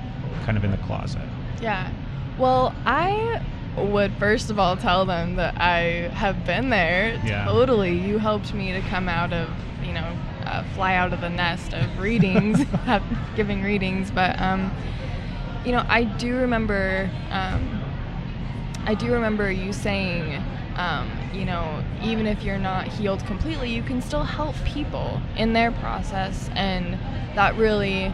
[0.45, 1.23] kind of in the closet.
[1.63, 1.91] Yeah.
[2.37, 3.43] Well, I
[3.77, 7.21] would first of all tell them that I have been there.
[7.25, 7.45] Yeah.
[7.45, 7.99] Totally.
[7.99, 9.49] You helped me to come out of,
[9.85, 12.65] you know, uh, fly out of the nest of readings,
[13.37, 14.11] giving readings.
[14.11, 14.73] But, um,
[15.65, 17.83] you know, I do remember, um,
[18.85, 20.43] I do remember you saying,
[20.77, 25.53] um, you know, even if you're not healed completely, you can still help people in
[25.53, 26.95] their process, and
[27.37, 28.13] that really,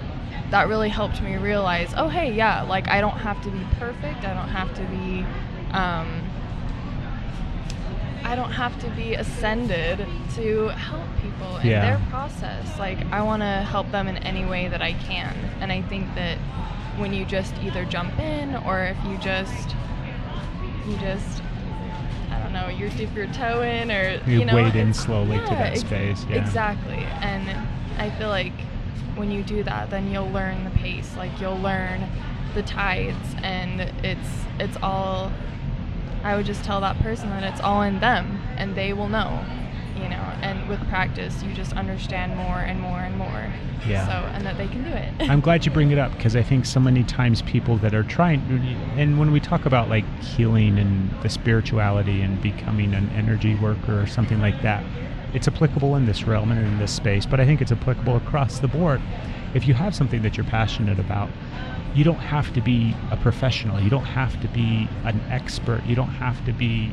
[0.50, 4.24] that really helped me realize, oh hey, yeah, like I don't have to be perfect.
[4.24, 5.24] I don't have to be,
[5.72, 6.22] um,
[8.24, 10.06] I don't have to be ascended
[10.36, 11.96] to help people in Yeah.
[11.96, 12.78] their process.
[12.78, 16.14] Like I want to help them in any way that I can, and I think
[16.14, 16.38] that
[16.98, 19.74] when you just either jump in or if you just
[20.88, 21.42] you just
[22.30, 25.38] I don't know, you dip your toe in or You you, know wade in slowly
[25.38, 26.36] to that space, yeah.
[26.36, 27.04] Exactly.
[27.20, 27.50] And
[27.98, 28.52] I feel like
[29.16, 31.16] when you do that then you'll learn the pace.
[31.16, 32.08] Like you'll learn
[32.54, 35.32] the tides and it's it's all
[36.22, 39.44] I would just tell that person that it's all in them and they will know.
[39.96, 43.52] You know, and with practice you just understand more and more and more.
[43.86, 44.06] Yeah.
[44.06, 45.30] So and that they can do it.
[45.30, 48.02] I'm glad you bring it up because I think so many times people that are
[48.02, 48.40] trying,
[48.96, 54.00] and when we talk about like healing and the spirituality and becoming an energy worker
[54.00, 54.84] or something like that,
[55.36, 58.58] it's applicable in this realm and in this space, but I think it's applicable across
[58.58, 59.02] the board.
[59.52, 61.28] If you have something that you're passionate about,
[61.94, 63.78] you don't have to be a professional.
[63.78, 65.84] You don't have to be an expert.
[65.84, 66.90] You don't have to be,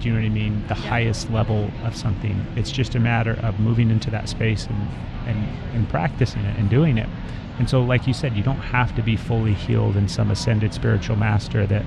[0.00, 2.46] do you know what I mean, the highest level of something.
[2.56, 4.88] It's just a matter of moving into that space and,
[5.26, 7.10] and, and practicing it and doing it.
[7.58, 10.72] And so, like you said, you don't have to be fully healed and some ascended
[10.72, 11.84] spiritual master that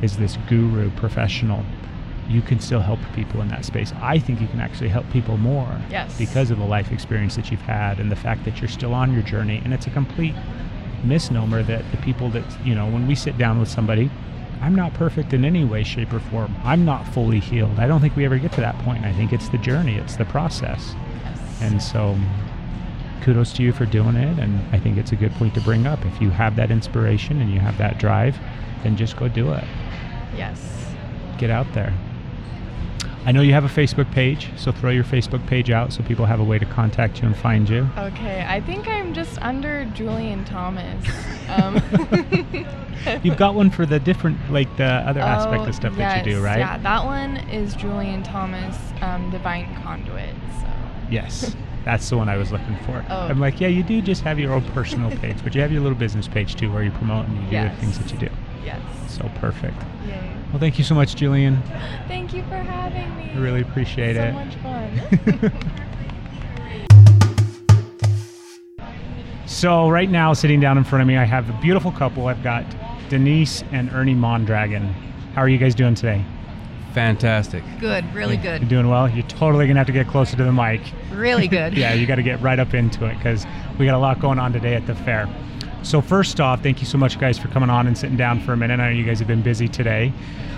[0.00, 1.62] is this guru professional.
[2.28, 3.92] You can still help people in that space.
[4.00, 6.16] I think you can actually help people more Yes.
[6.18, 9.12] because of the life experience that you've had and the fact that you're still on
[9.12, 9.60] your journey.
[9.64, 10.34] And it's a complete
[11.04, 14.10] misnomer that the people that, you know, when we sit down with somebody,
[14.60, 16.54] I'm not perfect in any way, shape, or form.
[16.64, 17.78] I'm not fully healed.
[17.78, 19.04] I don't think we ever get to that point.
[19.04, 20.94] I think it's the journey, it's the process.
[21.60, 22.16] And so,
[23.22, 24.38] kudos to you for doing it.
[24.38, 26.04] And I think it's a good point to bring up.
[26.06, 28.36] If you have that inspiration and you have that drive,
[28.82, 29.64] then just go do it.
[30.36, 30.72] yes.
[31.38, 31.92] Get out there.
[33.26, 36.26] I know you have a Facebook page, so throw your Facebook page out so people
[36.26, 37.88] have a way to contact you and find you.
[37.98, 41.04] Okay, I think I'm just under Julian Thomas.
[41.46, 41.76] Um,
[43.22, 46.32] You've got one for the different, like the other aspect oh, of stuff that you
[46.32, 46.58] do, yes, right?
[46.58, 50.34] Yeah, that one is Julian Thomas, um, Divine Conduit.
[50.60, 50.66] So
[51.08, 53.04] Yes, that's the one I was looking for.
[53.08, 53.28] Oh.
[53.28, 55.82] I'm like, yeah, you do just have your own personal page, but you have your
[55.82, 58.28] little business page too, where you promote and you do the things that you do.
[58.64, 59.80] yes, So perfect.
[60.04, 60.25] yay!
[60.50, 61.60] Well, thank you so much, Julian.
[62.08, 63.32] Thank you for having me.
[63.34, 64.32] I really appreciate it.
[64.32, 64.44] so it.
[64.44, 65.52] much fun.
[69.46, 72.26] So right now, sitting down in front of me, I have a beautiful couple.
[72.26, 72.64] I've got
[73.08, 74.88] Denise and Ernie Mondragon.
[75.34, 76.24] How are you guys doing today?
[76.92, 77.62] Fantastic.
[77.78, 78.68] Good, really You good.
[78.68, 79.08] doing well?
[79.08, 80.80] You're totally gonna have to get closer to the mic.
[81.12, 81.74] Really good.
[81.76, 83.46] yeah, you got to get right up into it because
[83.78, 85.28] we got a lot going on today at the fair.
[85.82, 88.52] So first off, thank you so much, guys, for coming on and sitting down for
[88.52, 88.80] a minute.
[88.80, 90.12] I know you guys have been busy today.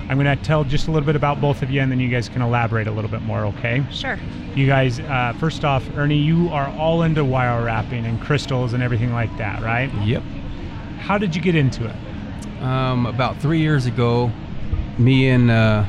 [0.09, 2.09] I'm going to tell just a little bit about both of you, and then you
[2.09, 3.45] guys can elaborate a little bit more.
[3.45, 3.85] Okay?
[3.91, 4.19] Sure.
[4.55, 8.83] You guys, uh, first off, Ernie, you are all into wire wrapping and crystals and
[8.83, 9.93] everything like that, right?
[10.05, 10.23] Yep.
[11.01, 12.63] How did you get into it?
[12.63, 14.33] Um, about three years ago,
[14.97, 15.85] me and uh,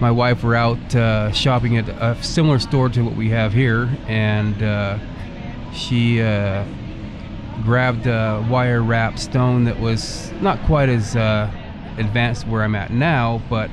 [0.00, 3.90] my wife were out uh, shopping at a similar store to what we have here,
[4.08, 4.98] and uh,
[5.72, 6.64] she uh,
[7.62, 11.50] grabbed a wire wrapped stone that was not quite as uh,
[11.98, 13.70] advanced where I'm at now, but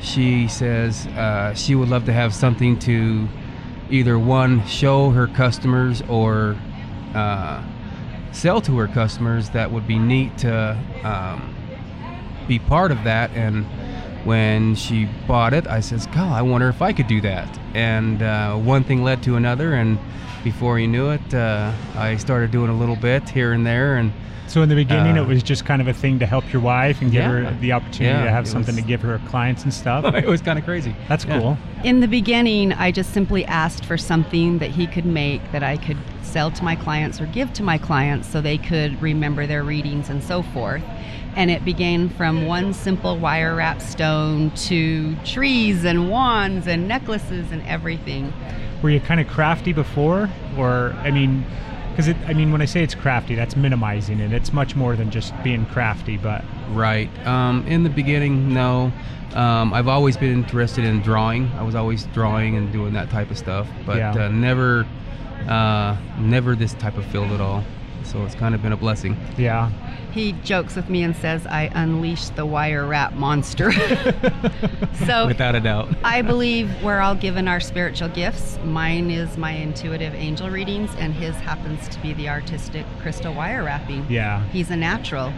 [0.00, 3.28] she says uh, she would love to have something to
[3.90, 6.56] either one show her customers or
[7.14, 7.62] uh,
[8.32, 11.54] sell to her customers that would be neat to um,
[12.46, 13.30] be part of that.
[13.32, 13.66] And
[14.24, 17.58] when she bought it i says god i wonder if i could do that.
[17.74, 19.98] And uh, one thing led to another and
[20.44, 24.12] before you knew it uh, i started doing a little bit here and there and
[24.46, 26.62] So in the beginning, Uh, it was just kind of a thing to help your
[26.62, 27.32] wife and give Yeah.
[27.50, 30.06] her the opportunity Yeah, to have something was- to give her clients and stuff.
[30.14, 31.38] it was kind of crazy That's Yeah.
[31.38, 31.58] cool.
[31.84, 35.76] In the beginning, I just simply asked for something that he could make that I
[35.76, 39.62] could sell to my clients or give to my clients so they could remember their
[39.64, 40.82] readings and so forth.
[41.36, 47.52] And it began from one simple wire wrap stone to trees and wands and necklaces
[47.52, 48.32] and everything.
[48.82, 51.44] Were you kind of crafty before, or I mean,
[51.90, 54.32] because I mean, when I say it's crafty, that's minimizing it.
[54.32, 56.16] It's much more than just being crafty.
[56.16, 57.10] But Right.
[57.26, 58.92] Um, in the beginning, no.
[59.34, 61.50] Um, I've always been interested in drawing.
[61.58, 64.12] I was always drawing and doing that type of stuff, but Yeah.
[64.12, 64.86] uh, never,
[65.48, 67.64] uh, never this type of field at all.
[68.10, 69.16] So it's kind of been a blessing.
[69.36, 69.70] yeah,
[70.12, 73.70] He jokes with me and says, I unleashed the wire wrap monster.
[75.06, 75.94] so Without a doubt.
[76.02, 78.58] I believe we're all given our spiritual gifts.
[78.64, 83.62] Mine is my intuitive angel readings, and his happens to be the artistic crystal wire
[83.62, 84.06] wrapping.
[84.08, 85.30] yeah, He's a natural.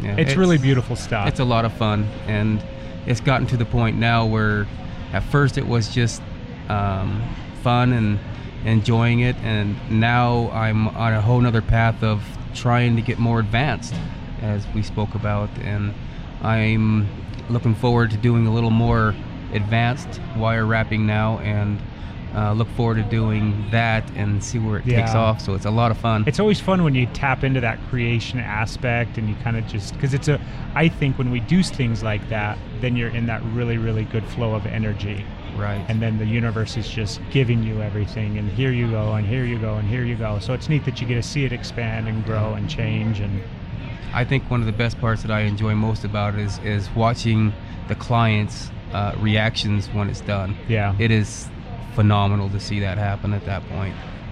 [0.00, 1.28] Yeah, it's, really beautiful stuff.
[1.28, 2.60] It's a lot of fun, and
[3.06, 4.66] it's gotten to the point now where,
[5.12, 6.20] at first it was just
[6.68, 7.22] um,
[7.62, 8.18] fun and
[8.64, 12.22] enjoying it, and now I'm on a whole nother path of
[12.54, 13.94] trying to get more advanced,
[14.40, 15.94] as we spoke about, and
[16.42, 17.08] I'm
[17.48, 19.14] looking forward to doing a little more
[19.52, 21.80] advanced wire wrapping now, and
[22.34, 25.40] uh, look forward to doing that and see where it takes off.
[25.40, 26.24] So it's a lot of fun.
[26.26, 29.92] it's always fun when you tap into that creation aspect and you kind of just
[29.92, 30.40] because it's a
[30.74, 34.24] i think when we do things like that then you're in that really really good
[34.24, 35.84] flow of energy right.
[35.88, 39.44] and then the universe is just giving you everything and here you go and here
[39.44, 41.52] you go and here you go so it's neat that you get to see it
[41.52, 43.40] expand and grow and change and
[44.14, 46.90] I think one of the best parts that I enjoy most about it is is
[46.94, 47.52] watching
[47.88, 50.54] the clients' uh, reactions when it's done.
[50.68, 51.48] yeah It is
[51.94, 53.62] phenomenal to see that happen at that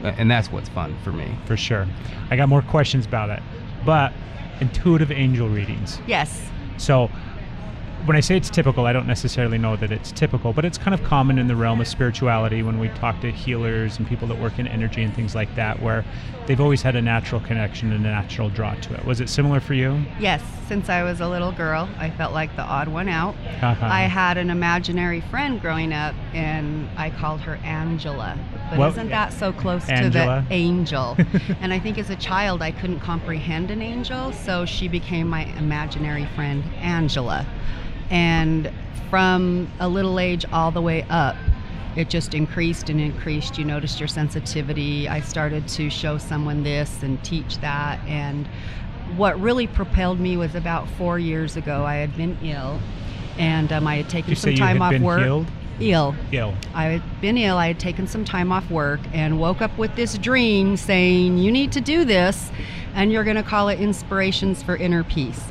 [0.03, 1.27] Uh, and that's what's fun for me.
[1.47, 1.87] for sure
[2.31, 3.43] i got more questions about it
[3.85, 4.13] but
[4.61, 6.43] intuitive angel readings Yes.
[6.77, 7.11] So
[8.07, 10.95] when I say it's typical, I don't necessarily know that it's typical, but it's kind
[10.95, 14.39] of common in the realm of spirituality when we talk to healers and people that
[14.39, 16.05] work in energy and things like that, where
[16.47, 19.05] they've always had a natural connection and a natural draw to it.
[19.05, 20.03] Was it similar for you?
[20.19, 20.43] Yes.
[20.67, 23.35] Since I was a little girl, I felt like the odd one out.
[23.61, 23.85] Uh-huh.
[23.85, 28.39] I had an imaginary friend growing up, and I called her Angela.
[28.71, 30.43] But Well, isn't that so close Angela?
[30.43, 31.17] to the angel?
[31.61, 35.45] and I think as a child, I couldn't comprehend an angel, so she became my
[35.59, 37.45] imaginary friend, Angela.
[38.11, 38.71] And
[39.09, 41.37] from a little age all the way up,
[41.97, 43.59] it just increased and increased.
[43.59, 45.09] You noticed your sensitivity.
[45.09, 47.99] I started to show someone this and teach that.
[48.07, 48.47] And
[49.17, 51.85] what really propelled me was about four years ago.
[51.85, 52.81] I had been ill,
[53.39, 55.21] and um, I had taken Did some time off been work.
[55.21, 55.47] healed?
[55.81, 56.15] Ill.
[56.31, 56.55] Ill.
[56.75, 57.57] I had been ill.
[57.57, 61.51] I had taken some time off work and woke up with this dream saying, You
[61.51, 62.51] need to do this,
[62.95, 65.43] and you're going to call it Inspirations for Inner Peace.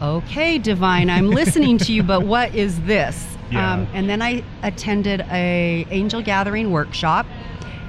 [0.00, 3.26] Okay, Divine, I'm listening to you, but what is this?
[3.48, 7.24] Um, and then I attended a angel gathering workshop,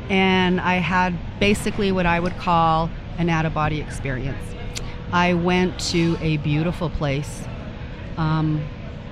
[0.09, 4.41] and I had basically what I would call an out of body experience.
[5.11, 7.43] I went to a beautiful place.
[8.15, 8.65] Um,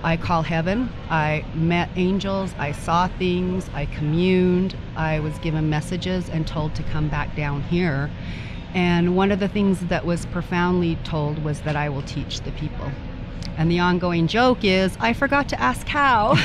[0.03, 0.89] I call heaven.
[1.10, 2.55] I met angels.
[2.57, 3.69] I saw things.
[3.73, 4.77] I communed.
[4.95, 8.10] I was given messages and told to come back down here.
[8.77, 12.51] And one of the things that was profoundly told was that I will teach the
[12.51, 12.91] people.
[13.57, 16.35] And the ongoing joke is, I forgot to ask how,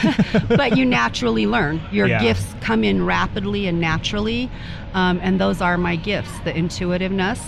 [0.49, 1.83] but you naturally learn.
[1.92, 2.23] Your Yeah.
[2.23, 4.51] gifts come in rapidly and naturally.
[4.95, 7.38] Um, and those are my gifts the intuitiveness,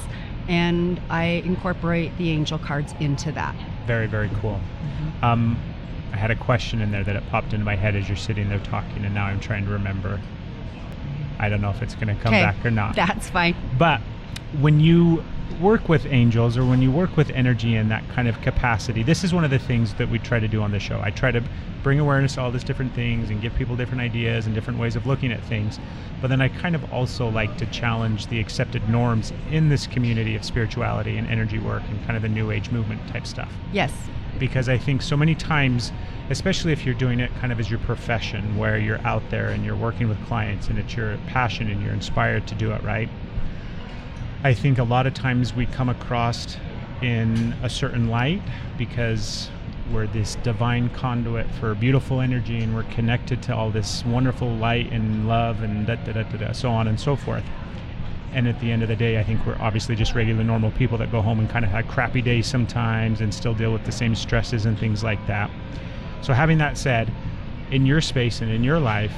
[0.48, 3.54] and I incorporate the angel cards into that.
[3.86, 4.60] Very, very cool.
[4.60, 5.24] Mm-hmm.
[5.24, 5.58] Um,
[6.12, 8.50] I had a question in there that it popped into my head as you're sitting
[8.50, 10.20] there talking, and now I'm trying to remember.
[11.38, 12.94] I don't know if it's going to come back or not.
[12.94, 13.56] That's fine.
[13.78, 14.02] But
[14.60, 15.22] when you
[15.60, 19.22] work with angels or when you work with energy in that kind of capacity, this
[19.24, 21.00] is one of the things that we try to do on the show.
[21.02, 21.42] I try to
[21.82, 24.96] bring awareness to all these different things and give people different ideas and different ways
[24.96, 25.78] of looking at things.
[26.20, 30.34] But then I kind of also like to challenge the accepted norms in this community
[30.34, 33.52] of spirituality and energy work and kind of the new age movement type stuff.
[33.72, 33.92] Yes.
[34.38, 35.92] because I think so many times,
[36.30, 39.64] especially if you're doing it kind of as your profession, where you're out there and
[39.64, 43.08] you're working with clients and it's your passion and you're inspired to do it right.
[44.44, 46.58] I think a lot of times we come across
[47.00, 48.42] in a certain light
[48.76, 49.48] because
[49.90, 54.92] we're this divine conduit for beautiful energy and we're connected to all this wonderful light
[54.92, 57.42] and love and da da da da, da so on and so forth.
[58.34, 60.98] And at the end of the day, I think we're obviously just regular, normal people
[60.98, 63.92] that go home and kind of have crappy days sometimes and still deal with the
[63.92, 65.50] same stresses and things like that.
[66.20, 67.10] So, having that said,
[67.70, 69.14] in your space and in your life,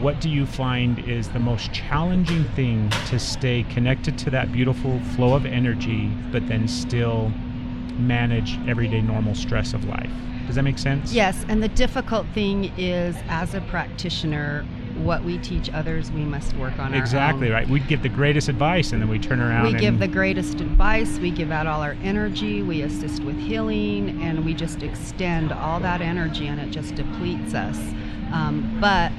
[0.00, 5.00] what do you find is the most challenging thing to stay connected to that beautiful
[5.16, 7.30] flow of energy, but then still
[7.98, 10.10] manage everyday normal stress of life?
[10.46, 11.12] Does that make sense?
[11.12, 14.64] Yes, and the difficult thing is as a practitioner,
[15.02, 17.68] what we teach others, we must work on exactly right.
[17.68, 19.72] We give the greatest advice, and then we turn around.
[19.72, 24.22] We give the greatest advice, we give out all our energy, we assist with healing,
[24.22, 27.78] and we just extend all that energy, and it just depletes us.
[28.32, 29.12] Um, but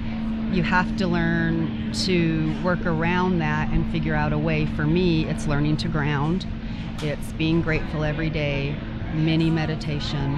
[0.54, 4.66] you have to learn to work around that and figure out a way.
[4.68, 6.46] For me, it's learning to ground,
[7.02, 8.76] it's being grateful every day,
[9.14, 10.38] mini meditation,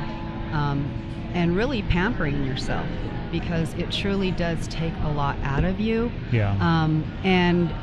[0.53, 0.89] um,
[1.33, 2.87] and really pampering yourself
[3.31, 6.09] because it truly does take a lot out of you.
[6.31, 6.57] Yeah.
[6.61, 7.73] Um, and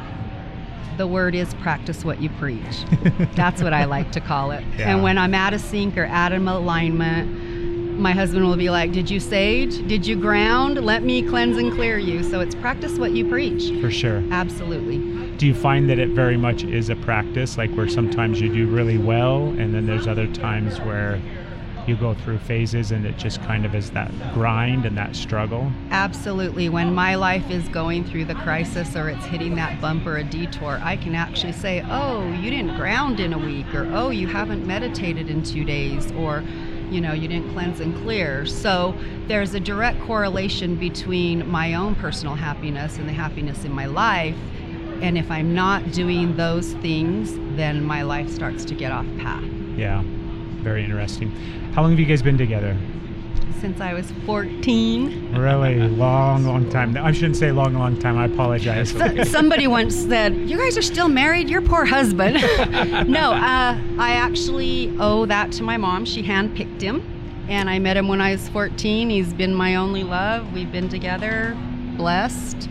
[0.97, 2.85] the word is practice what you preach.
[3.35, 4.65] That's what I like to call it.
[4.79, 4.91] Yeah.
[4.91, 7.52] And when I'm out of sync or out of alignment,
[7.99, 9.87] my husband will be like, Did you sage?
[9.87, 10.85] Did you ground?
[10.85, 12.23] Let me cleanse and clear you.
[12.23, 13.81] So it's practice what you preach.
[13.81, 14.23] For sure.
[14.31, 14.99] Absolutely.
[15.37, 18.69] Do you find that it very much is a practice, like where sometimes you do
[18.69, 21.21] really well, and then there's other times where
[21.87, 25.71] you go through phases and it just kind of is that grind and that struggle?
[25.91, 26.69] Absolutely.
[26.69, 30.25] When my life is going through the crisis or it's hitting that bump or a
[30.25, 34.29] detour, I can actually say, oh, you didn't ground in a week, or oh, you
[34.29, 36.45] haven't meditated in two days, or
[36.93, 38.47] you know, you didn't cleanse and clear.
[38.47, 38.95] So
[39.27, 44.37] there's a direct correlation between my own personal happiness and the happiness in my life.
[45.01, 49.45] And if I'm not doing those things, then my life starts to get off path.
[49.77, 50.03] Yeah,
[50.63, 51.31] very interesting.
[51.75, 52.77] How long have you guys been together?
[53.61, 55.35] Since I was 14.
[55.37, 56.97] Really long, long time.
[56.97, 58.19] I shouldn't say long, long time.
[58.19, 58.91] I apologize.
[58.91, 61.49] So- somebody once said, "You guys are still married.
[61.49, 62.35] Your poor husband."
[63.09, 66.05] no, uh, I actually owe that to my mom.
[66.05, 67.03] She handpicked him,
[67.49, 69.11] and I met him when I was 14.
[69.11, 70.53] He's been my only love.
[70.53, 71.57] We've been together,
[71.97, 72.69] blessed,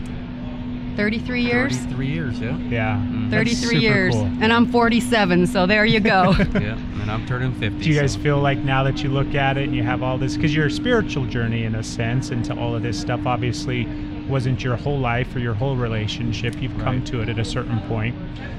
[0.96, 1.76] 33 years.
[1.78, 2.56] 33 years, yeah.
[2.58, 2.96] Yeah.
[2.96, 3.21] Mm.
[3.32, 4.24] That's 33 years, cool.
[4.40, 5.46] and I'm 47.
[5.46, 6.30] So there you go.
[6.54, 7.82] yeah, and I'm turning 50.
[7.82, 10.02] Do you guys so- feel like now that you look at it and you have
[10.02, 13.86] all this, because your spiritual journey in a sense into all of this stuff obviously
[14.28, 16.60] wasn't your whole life or your whole relationship.
[16.62, 17.06] You've come Right.
[17.06, 18.14] to it at a certain point.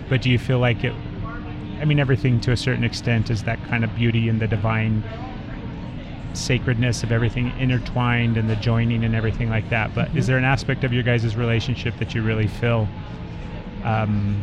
[0.09, 0.93] But do you feel like it,
[1.79, 5.03] I mean, everything to a certain extent is that kind of beauty and the divine
[6.33, 9.93] sacredness of everything intertwined and the joining and everything like that.
[9.93, 12.87] But is there an aspect of your guys' relationship that you really feel?
[13.83, 14.41] Um,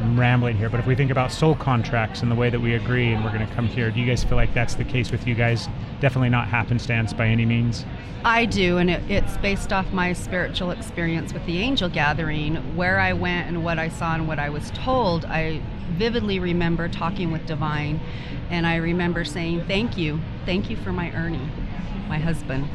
[0.00, 2.74] I'm rambling here, but if we think about soul contracts and the way that we
[2.74, 5.10] agree and we're going to come here, do you guys feel like that's the case
[5.10, 5.68] with you guys?
[6.00, 7.84] Definitely not happenstance by any means.
[8.24, 13.00] I do, and it, it's based off my spiritual experience with the angel gathering, where
[13.00, 15.24] I went and what I saw and what I was told.
[15.24, 18.00] I vividly remember talking with Divine,
[18.50, 20.20] and I remember saying, Thank you.
[20.46, 21.50] Thank you for my Ernie,
[22.08, 22.68] my husband.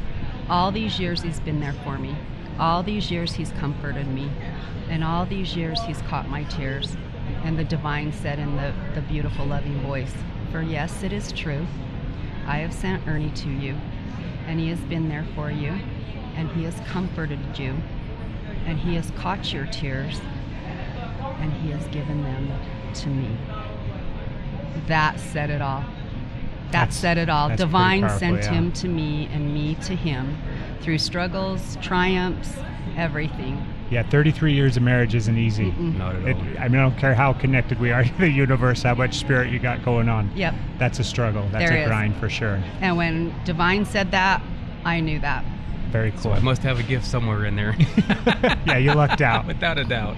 [0.49, 2.17] All these years he's been there for me.
[2.59, 4.29] All these years he's comforted me.
[4.89, 6.97] And all these years he's caught my tears.
[7.43, 10.13] And the Divine said in the, the beautiful, loving voice,
[10.51, 11.65] For yes, it is true.
[12.45, 13.75] I have sent Ernie to you,
[14.47, 15.77] and he has been there for you,
[16.35, 17.75] and he has comforted you,
[18.65, 20.19] and he has caught your tears,
[21.39, 22.51] and he has given them
[22.93, 23.37] to me.
[24.87, 25.81] That said it all.
[26.71, 27.55] That That's- said it all.
[27.55, 28.51] Divine powerful, sent yeah.
[28.51, 30.37] him to me, and me to him,
[30.81, 32.55] through struggles, triumphs,
[32.97, 33.72] everything.
[33.89, 35.71] Yeah, 33 years of marriage isn't easy.
[35.71, 35.97] Mm-mm.
[35.97, 36.41] Not at It, all.
[36.59, 39.51] I mean, I don't care how connected we are to the universe, how much spirit
[39.51, 40.31] you got going on.
[40.35, 40.55] Yep.
[40.79, 41.47] That's a struggle.
[41.51, 41.87] That's There a is.
[41.87, 42.61] grind for sure.
[42.81, 44.41] And when Divine said that,
[44.85, 45.45] I knew that.
[45.91, 46.33] Very So cool.
[46.33, 47.75] I must have a gift somewhere in there.
[48.65, 49.45] yeah, you lucked out.
[49.45, 50.15] Without a doubt.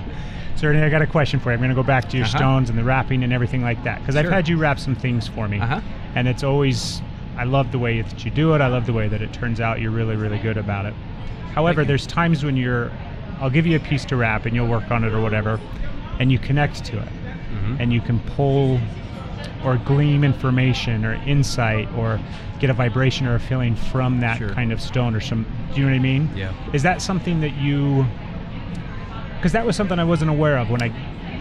[0.55, 1.55] So, Ernie, I got a question for you.
[1.55, 2.37] I'm going to go back to your Uh-huh.
[2.37, 5.27] stones and the wrapping and everything like that because I've had you wrap some things
[5.27, 5.81] for me, Uh-huh.
[6.15, 7.01] and it's always
[7.37, 8.61] I love the way that you do it.
[8.61, 9.81] I love the way that it turns out.
[9.81, 10.93] You're really, really good about it.
[11.53, 12.89] However, there's times when you're,
[13.39, 15.59] I'll give you a piece to wrap and you'll work on it or whatever,
[16.19, 17.07] and you connect to it,
[17.53, 17.79] Mhm.
[17.79, 18.79] and you can pull
[19.63, 22.19] or glean information or insight or
[22.59, 24.49] get a vibration or a feeling from that Sure.
[24.49, 25.45] kind of stone or some.
[25.73, 26.29] Do you know what I mean?
[26.35, 26.49] Yeah.
[26.73, 28.05] Is that something that you?
[29.37, 30.91] Because that was something I wasn't aware of when I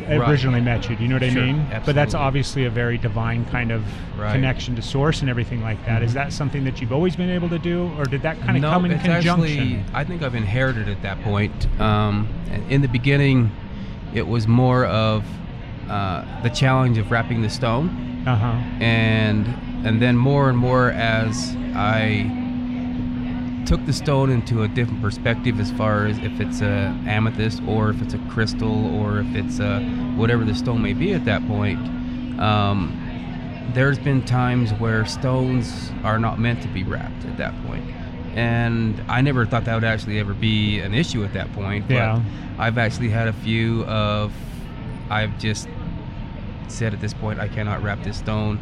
[0.08, 0.28] Right.
[0.28, 0.96] originally met you.
[0.96, 1.66] Do you know what Sure, I mean?
[1.84, 3.82] But that's obviously a very divine kind of
[4.18, 4.32] Right.
[4.32, 6.02] connection to source and everything like that.
[6.02, 8.62] Is that something that you've always been able to do, or did that kind of
[8.62, 9.58] no, come in it's conjunction?
[9.58, 11.68] Actually, I think I've inherited at that point.
[11.80, 12.28] Um,
[12.68, 13.50] in the beginning,
[14.12, 15.24] it was more of
[15.88, 18.52] uh, the challenge of wrapping the stone, uh huh.
[18.82, 19.46] and
[19.84, 22.43] and then more and more as I
[23.66, 27.90] took the stone into a different perspective as far as if it's a amethyst or
[27.90, 29.80] if it's a crystal or if it's a
[30.16, 31.78] whatever the stone may be at that point.
[32.38, 33.00] Um,
[33.74, 37.84] there's been times where stones are not meant to be wrapped at that point.
[38.36, 41.86] And I never thought that would actually ever be an issue at that point.
[41.88, 42.22] But Yeah.
[42.58, 44.32] I've actually had a few of,
[45.10, 45.68] I've just
[46.68, 48.60] said at this point, I cannot wrap this stone.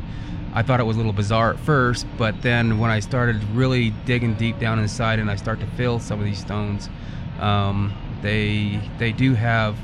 [0.55, 3.91] I thought it was a little bizarre at first, but then when I started really
[4.05, 6.91] digging deep down inside and I start to feel some of these stones,
[7.41, 9.77] um, they they do have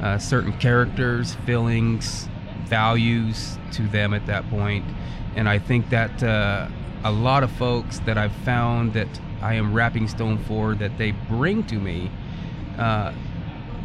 [0.00, 2.28] uh, certain characters, feelings,
[2.66, 4.84] values to them at that point.
[5.36, 6.68] and I think that uh,
[7.02, 9.08] a lot of folks that I've found that
[9.42, 12.10] I am wrapping stone for that they bring to me.
[12.78, 13.12] Uh,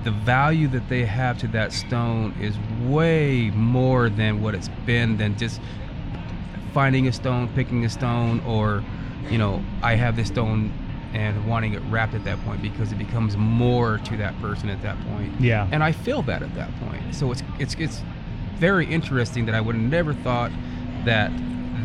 [0.03, 2.55] the value that they have to that stone is
[2.87, 5.59] way more than what it's been than just
[6.69, 8.83] finding a stone, picking a stone, or
[9.29, 10.71] you know, I have this stone
[11.13, 14.81] and wanting it wrapped at that point because it becomes more to that person at
[14.83, 15.39] that point.
[15.39, 15.67] Yeah.
[15.71, 17.15] And I feel that at that point.
[17.15, 18.01] So it's it's it's
[18.55, 20.51] very interesting that I would have never thought
[21.05, 21.31] that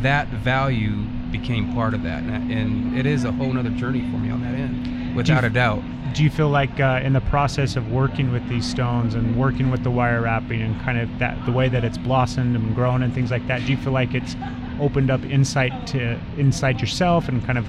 [0.03, 4.19] that value became part of that, and, and it is a whole nother journey for
[4.19, 5.83] me on that end, without a doubt.
[6.13, 9.71] Do you feel like uh, in the process of working with these stones and working
[9.71, 13.03] with the wire wrapping and kind of that the way that it's blossomed and grown
[13.03, 14.37] and things like that, do you feel like it's
[14.81, 17.67] opened up insight to inside yourself and kind of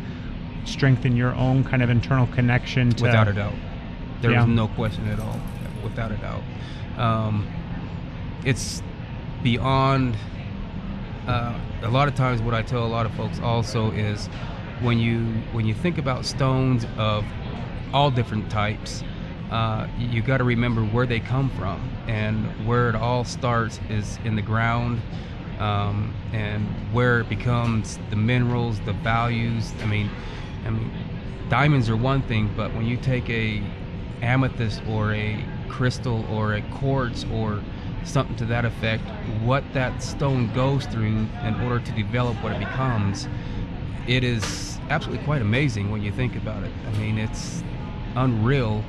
[0.65, 3.53] strengthen your own kind of internal connection to without a doubt.
[4.21, 4.45] There is Yeah.
[4.45, 5.39] no question at all,
[5.83, 6.41] without a doubt.
[6.97, 7.45] Um,
[8.43, 8.81] it's
[9.43, 10.15] beyond.
[11.27, 11.53] Uh,
[11.83, 14.27] a lot of times, what I tell a lot of folks also is,
[14.81, 15.19] when you
[15.53, 17.25] when you think about stones of
[17.93, 19.03] all different types,
[19.51, 24.19] uh, you got to remember where they come from and where it all starts is
[24.23, 25.01] in the ground.
[25.59, 29.71] Um, and where it becomes the minerals, the values.
[29.81, 30.09] I mean,
[30.65, 30.91] I mean,
[31.49, 33.63] diamonds are one thing, but when you take a
[34.21, 37.61] amethyst or a crystal or a quartz or
[38.03, 39.03] something to that effect,
[39.43, 43.27] what that stone goes through in order to develop what it becomes,
[44.07, 46.71] it is absolutely quite amazing when you think about it.
[46.87, 47.63] I mean, it's
[48.15, 48.83] unreal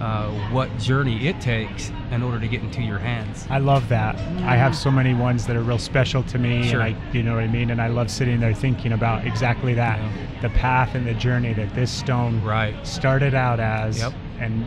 [0.00, 3.46] uh, what journey it takes in order to get into your hands.
[3.48, 4.16] I love that.
[4.42, 6.80] I have so many ones that are real special to me, Sure.
[6.80, 7.70] and I, you know what I mean.
[7.70, 10.00] And I love sitting there thinking about exactly that,
[10.42, 12.74] the path and the journey that this stone right.
[12.86, 14.12] started out as, Yep.
[14.40, 14.64] and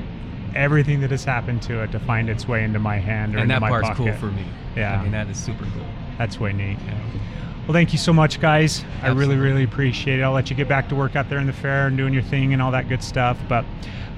[0.55, 3.51] everything that has happened to it to find its way into my hand or And
[3.51, 4.03] into that my part's pocket.
[4.03, 4.45] cool for me.
[4.75, 5.85] Yeah, I mean, that is super cool.
[6.17, 6.77] that's way neat.
[7.67, 8.85] Well, thank you so much, guys.
[9.03, 10.23] I really, really appreciate it.
[10.23, 12.23] I'll let you get back to work out there in the fair and doing your
[12.23, 13.37] thing and all that good stuff.
[13.49, 13.65] But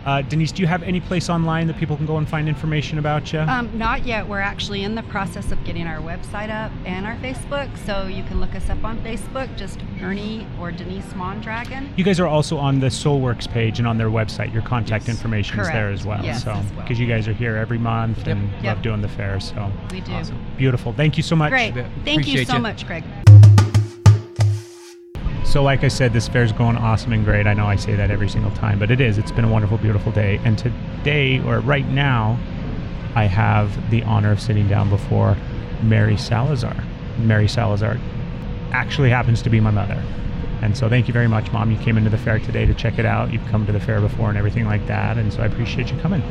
[0.05, 2.97] uh, Denise, do you have any place online that people can go and find information
[2.99, 3.39] about you?
[3.39, 4.27] Um, not yet.
[4.27, 8.23] We're actually in the process of getting our website up and our Facebook, so you
[8.23, 11.93] can look us up on Facebook, just Ernie or Denise Mondragon.
[11.97, 14.53] You guys are also on the Soulworks page and on their website.
[14.53, 15.15] Your contact Yes.
[15.17, 16.23] information is there as well.
[16.23, 16.81] Yes, so, as well.
[16.81, 18.27] because you guys are here every month Yep.
[18.27, 18.63] and Yep.
[18.63, 20.13] love doing the fair, so We do.
[20.13, 20.37] Awesome.
[20.57, 20.93] beautiful.
[20.93, 21.51] Thank you so much.
[21.51, 21.73] Great.
[21.73, 21.85] bet.
[22.05, 22.59] Thank you so ya.
[22.59, 23.03] much, Greg.
[25.49, 27.47] So, like I said, this fair's going awesome and great.
[27.47, 29.17] I know I say that every single time, but it is.
[29.17, 30.39] It's been a wonderful, beautiful day.
[30.45, 32.37] And today, or right now,
[33.15, 35.35] I have the honor of sitting down before
[35.81, 36.75] Mary Salazar.
[37.17, 37.97] Mary Salazar
[38.73, 39.99] actually happens to be my mother.
[40.61, 41.71] And so, thank you very much, Mom.
[41.71, 43.33] You came into the fair today to check it out.
[43.33, 45.17] You've come to the fair before and everything like that.
[45.17, 46.21] And so, I appreciate you coming.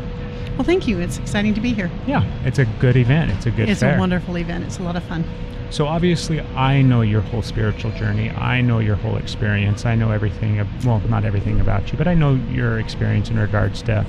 [0.57, 0.99] Well, thank you.
[0.99, 1.91] It's exciting to be here.
[2.07, 3.31] Yeah, it's a good event.
[3.31, 3.97] It's a good it's fair.
[3.97, 4.65] a wonderful event.
[4.65, 5.25] It's a lot of fun.
[5.71, 8.31] So obviously, I know your whole spiritual journey.
[8.31, 9.85] I know your whole experience.
[9.85, 10.67] I know everything.
[10.85, 14.07] Well, not everything about you, but I know your experience in regards to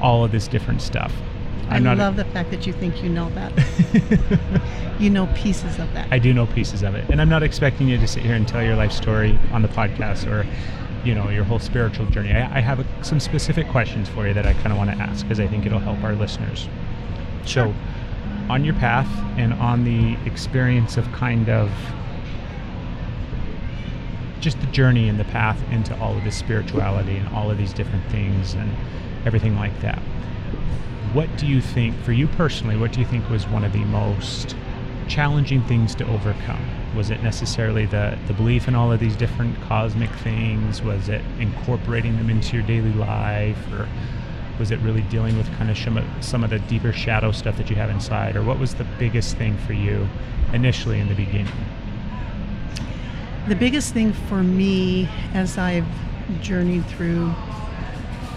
[0.00, 1.12] all of this different stuff.
[1.68, 1.98] I I'm not.
[1.98, 3.52] love the fact that you think you know that.
[4.98, 6.10] you know pieces of that.
[6.10, 8.48] I do know pieces of it, and I'm not expecting you to sit here and
[8.48, 10.46] tell your life story on the podcast or,
[11.04, 12.32] you know, your whole spiritual journey.
[12.32, 14.96] I, I have a, some specific questions for you that I kind of want to
[14.96, 16.68] ask because I think it'll help our listeners.
[17.44, 17.74] So,
[18.48, 21.70] on your path and on the experience of kind of
[24.40, 27.72] just the journey and the path into all of this spirituality and all of these
[27.72, 28.70] different things and
[29.26, 29.98] everything like that.
[31.12, 33.84] What do you think, for you personally, what do you think was one of the
[33.86, 34.56] most
[35.08, 36.77] challenging things to overcome?
[36.98, 40.82] Was it necessarily the, the belief in all of these different cosmic things?
[40.82, 43.56] Was it incorporating them into your daily life?
[43.72, 43.88] Or
[44.58, 47.56] Was it really dealing with kind of some of, some of the deeper shadow stuff
[47.58, 50.08] that you have inside, or what was the biggest thing for you
[50.52, 51.46] initially in the beginning?
[53.46, 55.86] The biggest thing for me as I've
[56.40, 57.32] journeyed through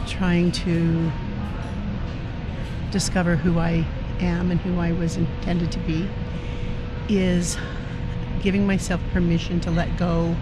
[0.05, 1.11] trying to
[2.91, 3.87] discover who I
[4.19, 6.07] am and who I was intended to be
[7.09, 7.57] is
[8.41, 10.35] giving myself permission to let go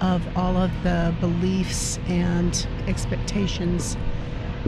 [0.00, 3.96] of all of the beliefs and expectations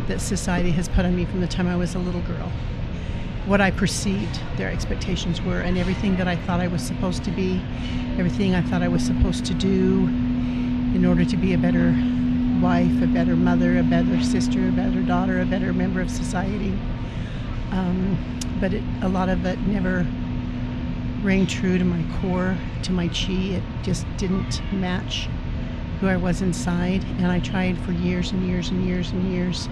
[0.08, 2.50] that society has put on me from the time I was a little girl.
[3.46, 7.30] What I perceived their expectations were, and everything that I thought I was supposed to
[7.30, 7.62] be,
[8.18, 10.06] everything I thought I was supposed to do
[10.94, 11.94] in order to be a better
[12.60, 16.76] wife, a better mother, a better sister, a better daughter, a better member of society.
[17.70, 18.18] Um,
[18.60, 20.06] but it, a lot of it never
[21.26, 23.56] rang true to my core, to my chi.
[23.56, 25.28] It just didn't match
[26.00, 27.02] who I was inside.
[27.18, 29.68] And I tried for years and years and years and years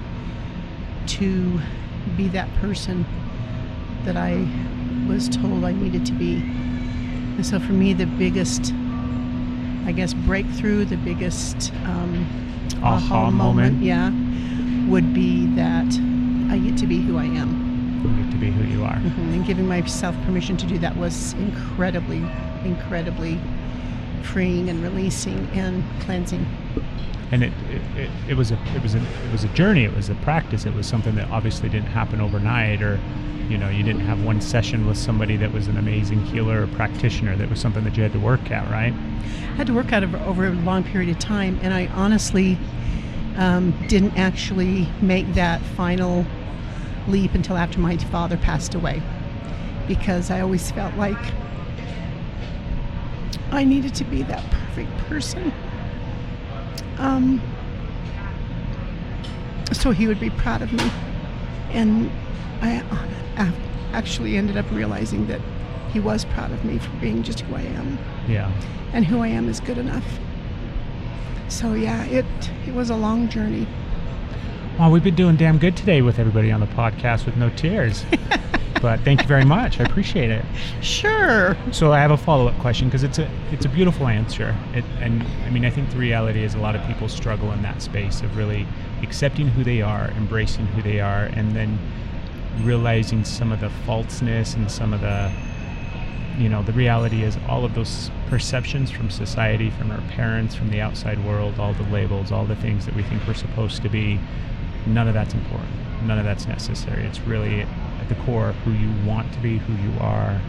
[1.06, 1.60] to
[2.16, 3.06] be that person
[4.04, 4.48] that I
[5.06, 6.38] was told I needed to be.
[6.38, 8.72] And so for me, the biggest,
[9.86, 12.26] I guess, breakthrough, the biggest um,
[12.82, 14.10] aha, moment, yeah,
[14.88, 15.86] would be that
[16.50, 17.73] I get to be who I am.
[18.04, 18.96] To be who you are.
[18.96, 22.22] Mhm, And giving myself permission to do that was incredibly,
[22.64, 23.40] incredibly
[24.22, 26.44] freeing and releasing and cleansing.
[27.32, 29.94] and it, it, it, it was a it was a it was a journey it
[29.96, 33.00] was a practice it was something that obviously didn't happen overnight or
[33.48, 36.66] you know you didn't have one session with somebody that was an amazing healer or
[36.68, 39.92] practitioner that was something that you had to work at right I had to work
[39.92, 42.58] out over, over a long period of time, and I honestly
[43.36, 46.26] um, didn't actually make that final
[47.08, 49.02] leap until after my father passed away,
[49.86, 51.18] because I always felt like
[53.50, 55.52] I needed to be that perfect person.
[56.98, 57.40] Um,
[59.72, 60.90] so he would be proud of me,
[61.70, 62.10] and
[62.62, 62.78] I
[63.36, 63.52] uh,
[63.92, 65.40] actually ended up realizing that
[65.92, 68.50] he was proud of me for being just who I am yeah
[68.92, 70.04] and who I am is good enough.
[71.48, 72.24] So yeah, it
[72.66, 73.66] it was a long journey.
[74.78, 78.04] Well we've been doing damn good today with everybody on the podcast with no tears
[78.82, 80.44] but thank you very much i appreciate it
[80.82, 81.56] Sure.
[81.72, 85.22] So I have a follow-up question because it's a it's a beautiful answer, it, and
[85.46, 88.20] I mean I think the reality is a lot of people struggle in that space
[88.20, 88.66] of really
[89.02, 91.78] accepting who they are, embracing who they are, and then
[92.62, 95.32] realizing some of the falseness and some of the
[96.36, 100.68] you know the reality is all of those perceptions from society, from our parents, from
[100.70, 103.88] the outside world, all the labels, all the things that we think we're supposed to
[103.88, 104.20] be.
[104.86, 105.70] None of that's important.
[106.06, 107.04] None of that's necessary.
[107.04, 110.40] It's really at the core who you want to be, who you are,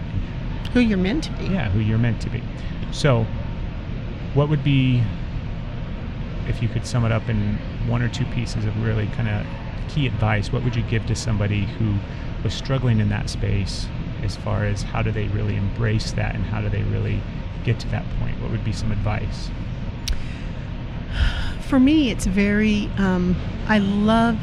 [0.73, 1.45] Who you're meant to be.
[1.45, 2.43] yeah, who you're meant to be.
[2.91, 3.25] So,
[4.33, 5.01] what would be,
[6.47, 7.57] if you could sum it up in
[7.87, 9.45] one or two pieces of really kind of
[9.89, 11.95] key advice, what would you give to somebody who
[12.43, 13.87] was struggling in that space
[14.23, 17.21] as far as how do they really embrace that and how do they really
[17.63, 18.39] get to that point?
[18.41, 19.49] What would be some advice?
[21.67, 22.89] For me, it's very.
[22.97, 23.35] Um,
[23.67, 24.37] I love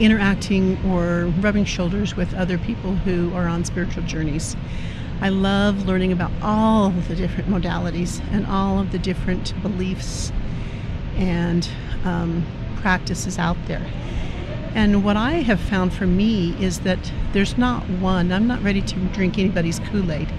[0.00, 4.56] interacting or rubbing shoulders with other people who are on spiritual journeys.
[5.20, 10.32] I love learning about all of the different modalities and all of the different beliefs
[11.16, 11.68] and
[12.04, 12.44] um,
[12.76, 13.86] practices out there.
[14.74, 18.82] And what I have found for me is that there's not one, I'm not ready
[18.82, 20.30] to drink anybody's Kool Aid,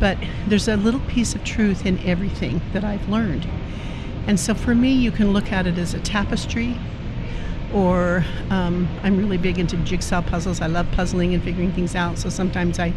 [0.00, 0.18] but
[0.48, 3.46] there's a little piece of truth in everything that I've learned.
[4.28, 6.78] And so for me, you can look at it as a tapestry,
[7.74, 10.60] or um, I'm really big into jigsaw puzzles.
[10.60, 12.18] I love puzzling and figuring things out.
[12.18, 12.92] So sometimes I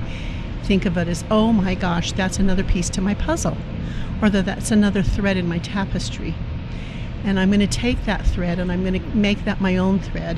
[0.64, 3.58] think of it as, oh my gosh, that's another piece to my puzzle,
[4.22, 6.36] or that that's another thread in my tapestry.
[7.24, 10.00] And I'm going to take that thread and I'm going to make that my own
[10.00, 10.38] thread,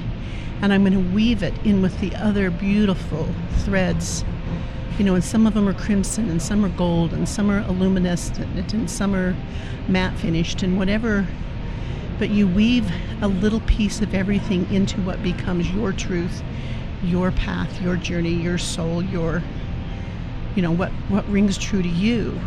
[0.62, 3.28] and I'm going to weave it in with the other beautiful
[3.60, 4.24] threads.
[4.98, 7.66] You know, and some of them are crimson, and some are gold, and some are
[7.68, 9.36] luminescent, and some are
[9.88, 11.28] matte finished, and whatever
[12.20, 12.90] but you weave
[13.22, 16.44] a little piece of everything into what becomes your truth,
[17.04, 19.42] your path, your journey, your soul, your
[20.56, 22.40] you know what what rings true to you.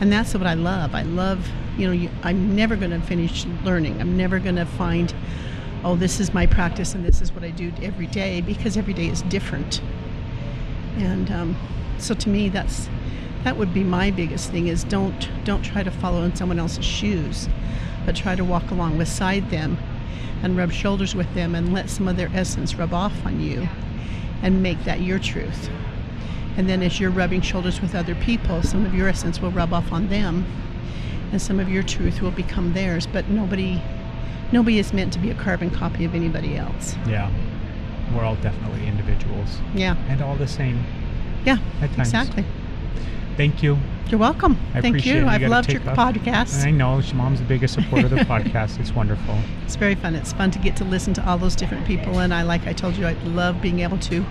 [0.00, 0.94] And that's what I love.
[0.94, 4.00] I love, you know, you, I'm never going to finish learning.
[4.00, 5.12] I'm never going to find
[5.84, 8.94] oh, this is my practice and this is what I do every day because every
[8.94, 9.80] day is different.
[10.98, 11.56] And um,
[11.98, 12.88] so to me that's
[13.44, 16.84] that would be my biggest thing is don't don't try to follow in someone else's
[16.84, 17.48] shoes
[18.04, 19.78] but try to walk along beside them
[20.42, 23.68] and rub shoulders with them and let some of their essence rub off on you
[24.42, 25.68] and make that your truth.
[26.56, 29.72] And then as you're rubbing shoulders with other people, some of your essence will rub
[29.72, 30.46] off on them
[31.32, 33.82] and some of your truth will become theirs, but nobody
[34.52, 36.96] nobody is meant to be a carbon copy of anybody else.
[37.06, 37.30] Yeah.
[38.14, 39.58] We're all definitely individuals.
[39.74, 39.96] Yeah.
[40.08, 40.84] And all the same.
[41.44, 42.44] Yeah, exactly.
[43.36, 43.78] Thank you.
[44.08, 44.58] You're welcome.
[44.74, 45.16] I Thank you.
[45.18, 45.24] it.
[45.24, 46.64] I've loved your podcast.
[46.64, 47.00] I know.
[47.14, 48.80] Mom's the biggest supporter of the podcast.
[48.80, 49.38] It's wonderful.
[49.64, 50.14] It's very fun.
[50.14, 52.72] It's fun to get to listen to all those different people, and I, like I
[52.72, 54.24] told you, I love being able to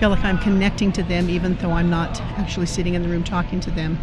[0.00, 3.22] feel like I'm connecting to them, even though I'm not actually sitting in the room
[3.22, 3.96] talking to them.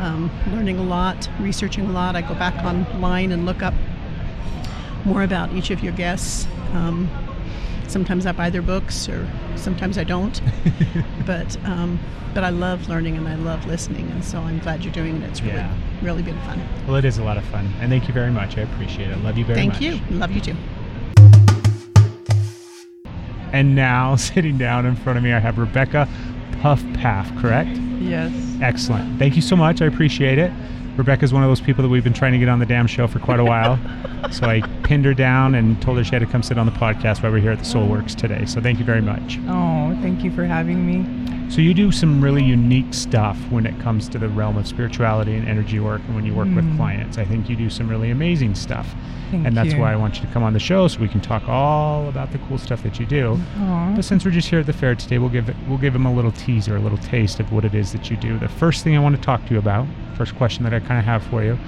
[0.00, 2.16] Um, learning a lot, researching a lot.
[2.16, 3.74] I go back online and look up
[5.04, 6.48] more about each of your guests.
[6.72, 7.08] Um,
[7.92, 10.40] sometimes I buy their books, or sometimes I don't.
[11.26, 12.00] but um,
[12.34, 15.28] but I love learning and I love listening, and so I'm glad you're doing it.
[15.28, 15.74] It's really Yeah.
[16.00, 16.60] really been fun.
[16.86, 17.70] Well, it is a lot of fun.
[17.80, 18.56] And thank you very much.
[18.56, 19.18] I appreciate it.
[19.18, 19.82] Love you very Thank much.
[19.82, 20.16] Thank you.
[20.16, 20.56] Love you too.
[23.52, 26.08] And now, sitting down in front of me, I have Rebecca
[26.62, 27.76] Puff Paff, correct?
[28.00, 28.32] Yes.
[28.62, 29.18] Excellent.
[29.18, 29.82] Thank you so much.
[29.82, 30.50] I appreciate it.
[30.96, 33.06] Rebecca's one of those people that we've been trying to get on the damn show
[33.06, 33.78] for quite a while.
[34.30, 36.72] so I pinned her down and told her she had to come sit on the
[36.72, 38.44] podcast while we're here at the Soulworks today.
[38.46, 39.38] So thank you very much.
[39.48, 41.41] Oh, thank you for having me.
[41.52, 45.34] So you do some really unique stuff when it comes to the realm of spirituality
[45.36, 46.76] and energy work and when you work with Mm.
[46.78, 47.18] clients.
[47.18, 48.94] I think you do some really amazing stuff.
[49.30, 49.78] Thank and that's you.
[49.78, 52.32] why I want you to come on the show so we can talk all about
[52.32, 53.38] the cool stuff that you do.
[53.60, 53.92] Aw.
[53.94, 56.14] But since we're just here at the fair today, we'll give we'll give them a
[56.14, 58.38] little teaser, a little taste of what it is that you do.
[58.38, 59.86] The first thing I want to talk to you about,
[60.16, 61.58] first question that I kind of have for you,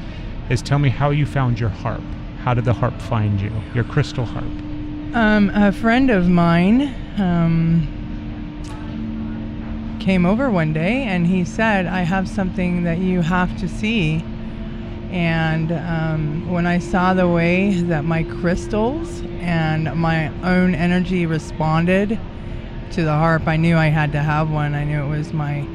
[0.49, 2.01] is tell me how you found your harp.
[2.43, 3.53] How did the harp find you?
[3.75, 4.45] Your crystal harp.
[5.15, 7.87] Um, a friend of mine um,
[10.01, 14.25] came over one day and he said, I have something that you have to see.
[15.11, 22.19] And um, when I saw the way that my crystals and my own energy responded
[22.93, 24.75] to the harp, I knew I had to have one.
[24.75, 25.67] I knew it was my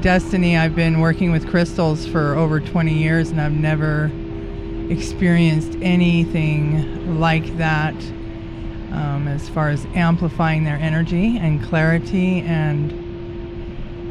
[0.00, 0.56] destiny.
[0.56, 4.10] I've been working with crystals for over 20 years and I've never
[4.90, 7.94] experienced anything like that
[8.92, 13.03] um, as far as amplifying their energy and clarity and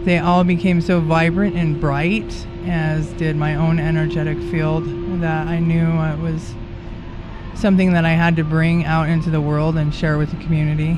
[0.06, 4.84] they all became so vibrant and bright as did my own energetic field
[5.22, 6.54] that i knew it was
[7.56, 10.98] something that i had to bring out into the world and share with the community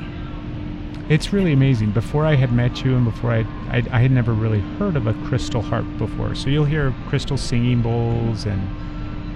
[1.07, 1.91] It's really amazing.
[1.91, 5.05] Before I had met you and before I, I, I had never really heard of
[5.05, 6.33] a crystal harp before.
[6.33, 8.59] So you'll hear crystal singing bowls and,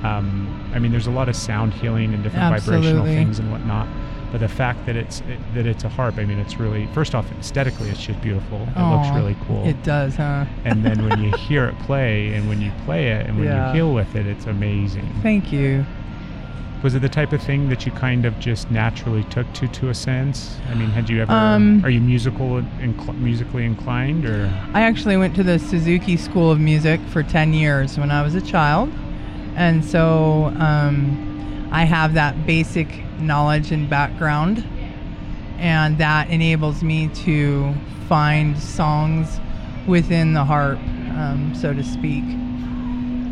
[0.04, 3.88] um, I mean, there's a lot of sound healing and different vibrational things and whatnot.
[4.32, 5.22] But the fact that it's
[5.56, 8.60] that it's a harp, I mean, it's really first off aesthetically, it's just beautiful.
[8.76, 9.66] It looks really cool.
[9.68, 13.26] it does huh and then when you hear it play and when you play it
[13.26, 13.70] and when Yeah.
[13.70, 15.08] you heal with it, it's amazing.
[15.24, 15.86] thank you
[16.84, 19.90] Was it the type of thing that you kind of just naturally took to, to
[19.90, 20.58] a sense?
[20.72, 21.32] I mean, had you ever?
[21.34, 24.46] Um, are you musical, incl- musically inclined, or?
[24.74, 28.34] I actually went to the Suzuki School of Music for 10 years when I was
[28.36, 28.90] a child.
[29.58, 31.29] And so um,
[31.72, 32.88] I have that basic
[33.20, 34.66] knowledge and background.
[35.58, 37.74] And that enables me to
[38.08, 39.40] find songs
[39.88, 42.24] within the harp, um, so to speak.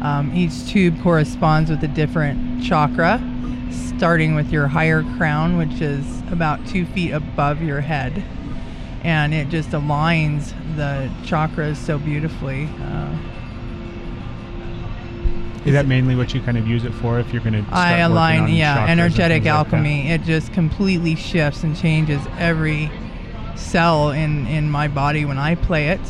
[0.02, 3.20] Um, each tube corresponds with a different chakra,
[3.72, 8.24] starting with your higher crown, which is about two feet above your head
[9.08, 12.68] and it just aligns the chakras so beautifully.
[12.82, 13.18] Uh,
[15.68, 17.20] Is that mainly what you kind of use it for?
[17.20, 20.10] If you're going to, I align, yeah, energetic alchemy.
[20.10, 22.90] it just completely shifts and changes every
[23.56, 26.02] cell in in my body when I play it,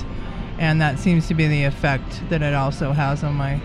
[0.60, 3.60] and that seems to be the effect that it also has on my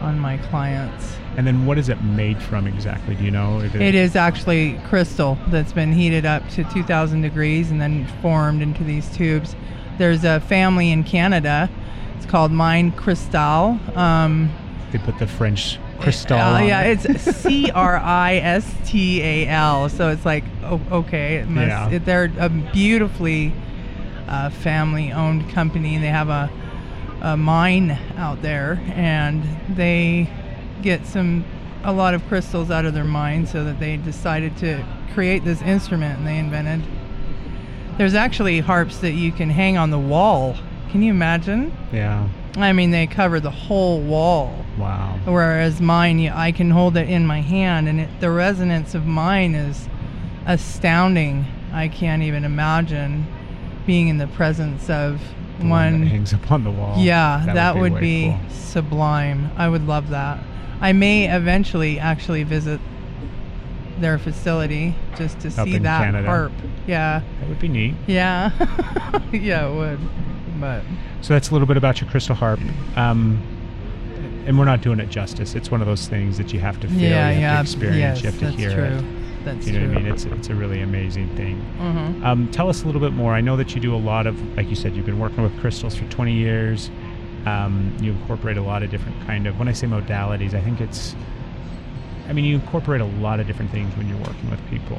[0.00, 1.16] on my clients.
[1.36, 3.14] And then, what is it made from exactly?
[3.14, 3.60] Do you know?
[3.60, 8.62] If It is actually crystal that's been heated up to 2,000 degrees and then formed
[8.62, 9.54] into these tubes.
[9.98, 11.68] There's a family in Canada.
[12.16, 13.78] It's called Mind Cristal.
[13.94, 14.50] Um,
[14.92, 16.38] They put the French crystal.
[16.38, 17.04] on yeah, it.
[17.04, 19.88] it's C R I S T A L.
[19.88, 21.90] So it's like, oh, okay, it must, Yeah.
[21.90, 23.52] it, they're a beautifully
[24.28, 25.98] uh, family-owned company.
[25.98, 26.50] They have a,
[27.20, 29.42] a mine out there, and
[29.76, 30.30] they
[30.82, 31.44] get some
[31.84, 34.84] a lot of crystals out of their mine, so that they decided to
[35.14, 36.82] create this instrument, and they invented.
[37.98, 40.56] There's actually harps that you can hang on the wall.
[40.90, 41.76] Can you imagine?
[41.92, 42.28] Yeah.
[42.62, 44.64] I mean, they cover the whole wall.
[44.78, 45.18] Wow.
[45.24, 49.54] Whereas mine, I can hold it in my hand, and it, the resonance of mine
[49.54, 49.88] is
[50.46, 51.44] astounding.
[51.72, 53.26] I can't even imagine
[53.86, 55.20] being in the presence of
[55.58, 56.00] The one one.
[56.02, 56.94] that hangs up on the wall.
[56.98, 58.40] Yeah, that, would way be, cool.
[58.50, 59.50] sublime.
[59.56, 60.38] I would love that.
[60.80, 62.80] I may eventually actually visit
[63.98, 66.26] their facility just to Up see that Canada.
[66.28, 66.52] harp.
[66.86, 67.22] Yeah.
[67.40, 67.94] That would be neat.
[68.06, 68.50] Yeah.
[69.32, 69.98] yeah, it would.
[70.60, 70.82] But
[71.20, 72.60] So that's a little bit about your crystal harp.
[72.96, 73.40] Um,
[74.46, 75.54] and we're not doing it justice.
[75.54, 77.60] It's one of those things that you have to feel, Yeah, you have yeah, to
[77.62, 78.84] experience, yes, you have to that's hear true.
[79.08, 79.44] it.
[79.44, 80.12] That's you know what I mean?
[80.12, 81.62] It's it's a really amazing thing.
[81.80, 82.24] Mhm.
[82.24, 83.34] Um, tell us a little bit more.
[83.34, 85.58] I know that you do a lot of, like you said, you've been working with
[85.60, 86.90] crystals for 20 years.
[87.46, 89.58] Um, you incorporate a lot of different kind of.
[89.58, 91.14] When I say modalities, I think it's.
[92.28, 94.98] I mean, you incorporate a lot of different things when you're working with people.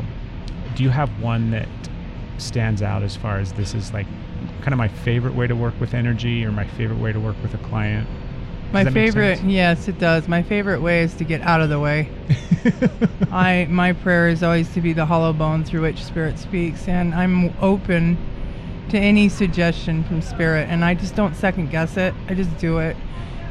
[0.76, 1.68] Do you have one that
[2.38, 4.08] stands out as far as this is like
[4.62, 7.36] kind of my favorite way to work with energy or my favorite way to work
[7.42, 8.08] with a client?
[8.72, 10.28] Does My favorite, yes, it does.
[10.28, 12.08] My favorite way is to get out of the way.
[13.32, 17.16] I my prayer is always to be the hollow bone through which Spirit speaks, and
[17.16, 18.18] I'm open
[18.90, 22.14] to any suggestion from Spirit, and I just don't second guess it.
[22.28, 22.96] I just do it.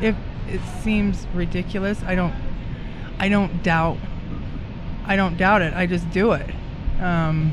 [0.00, 0.14] If
[0.48, 2.34] it seems ridiculous, I don't,
[3.18, 3.98] I don't doubt.
[5.04, 5.74] I don't doubt it.
[5.74, 6.48] I just do it.
[7.00, 7.52] Um,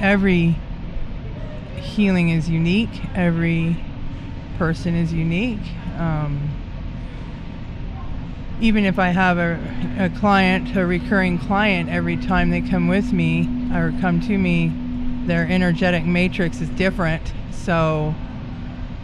[0.00, 0.56] every
[1.76, 3.02] healing is unique.
[3.14, 3.76] Every
[4.58, 5.60] person is unique.
[5.98, 6.50] Um,
[8.60, 9.58] even if I have a,
[9.98, 14.72] a client, a recurring client, every time they come with me or come to me,
[15.26, 17.32] their energetic matrix is different.
[17.50, 18.14] So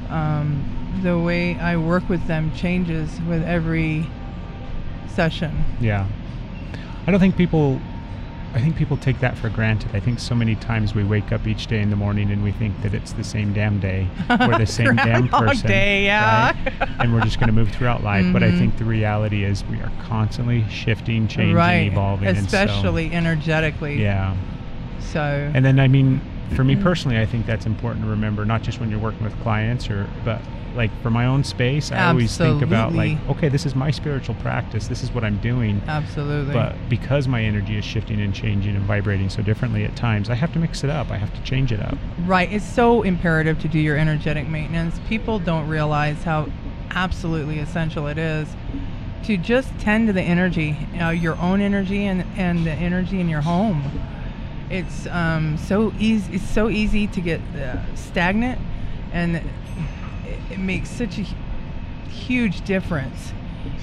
[0.09, 4.07] um, the way I work with them changes with every
[5.09, 5.65] session.
[5.81, 6.07] Yeah.
[7.07, 7.81] I don't think people
[8.53, 9.95] I think people take that for granted.
[9.95, 12.51] I think so many times we wake up each day in the morning and we
[12.51, 14.09] think that it's the same damn day.
[14.29, 15.69] We're the same damn person.
[15.69, 16.53] Day, yeah.
[16.81, 16.89] right?
[16.99, 18.27] and we're just going to move throughout life.
[18.33, 18.59] But I Mhm.
[18.59, 21.87] think the reality is we are constantly shifting, changing, right.
[21.93, 22.27] evolving.
[22.29, 24.03] and so- Especially energetically.
[24.03, 24.35] yeah.
[24.99, 26.21] So And then I mean,
[26.55, 29.39] for me personally, I think that's important to remember, not just when you're working with
[29.41, 30.41] clients or, but
[30.75, 34.35] like for my own space, I always think about like, okay, this is my spiritual
[34.37, 34.87] practice.
[34.87, 35.83] This is what I'm doing.
[35.87, 36.53] Absolutely.
[36.53, 40.35] But because my energy is shifting and changing and vibrating so differently at times, I
[40.35, 41.11] have to mix it up.
[41.11, 41.97] I have to change it up.
[42.21, 42.51] Right.
[42.53, 45.01] It's so imperative to do your energetic maintenance.
[45.09, 46.49] People don't realize how
[46.91, 48.49] absolutely essential it is
[49.25, 53.29] to just tend to the energy, uh, your own energy and, and the energy in
[53.29, 53.83] your home.
[54.71, 56.37] It's um, so easy.
[56.37, 58.61] It's so easy to get uh, stagnant,
[59.13, 59.45] and it,
[60.51, 61.27] it makes such a
[62.09, 63.33] huge difference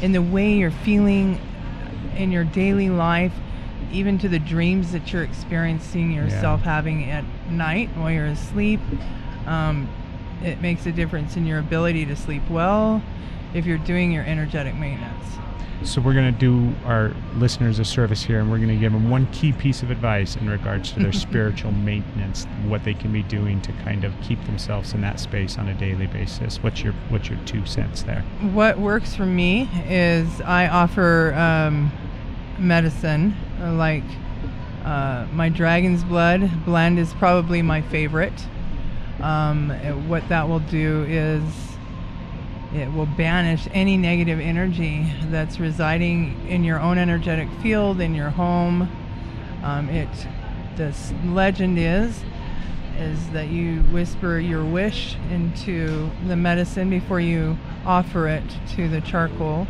[0.02, 1.40] in the way you're feeling
[2.16, 3.34] in your daily life,
[3.92, 8.80] even to the dreams that you're experiencing yourself having at night while you're asleep.
[9.46, 9.90] Um,
[10.44, 13.02] it makes a difference in your ability to sleep well
[13.54, 15.26] if you're doing your energetic maintenance.
[15.84, 18.92] So we're going to do our listeners a service here, and we're going to give
[18.92, 23.14] them one key piece of advice in regards to their spiritual maintenance, what they can
[23.14, 26.62] be doing to kind of keep themselves in that space on a daily basis.
[26.64, 28.22] What's your what's your two cents there?
[28.42, 31.92] What works for me is I offer um,
[32.58, 33.36] medicine,
[33.78, 34.04] like
[34.84, 38.48] uh, my dragon's blood blend is probably my favorite.
[39.22, 39.70] Um,
[40.08, 41.44] what that will do is
[42.74, 48.30] it will banish any negative energy that's residing in your own energetic field in your
[48.30, 48.90] home.
[49.64, 50.10] Um, it
[50.76, 50.94] the
[51.26, 52.24] legend is
[52.98, 58.44] is that you whisper your wish into the medicine before you offer it
[58.76, 59.68] to the charcoal.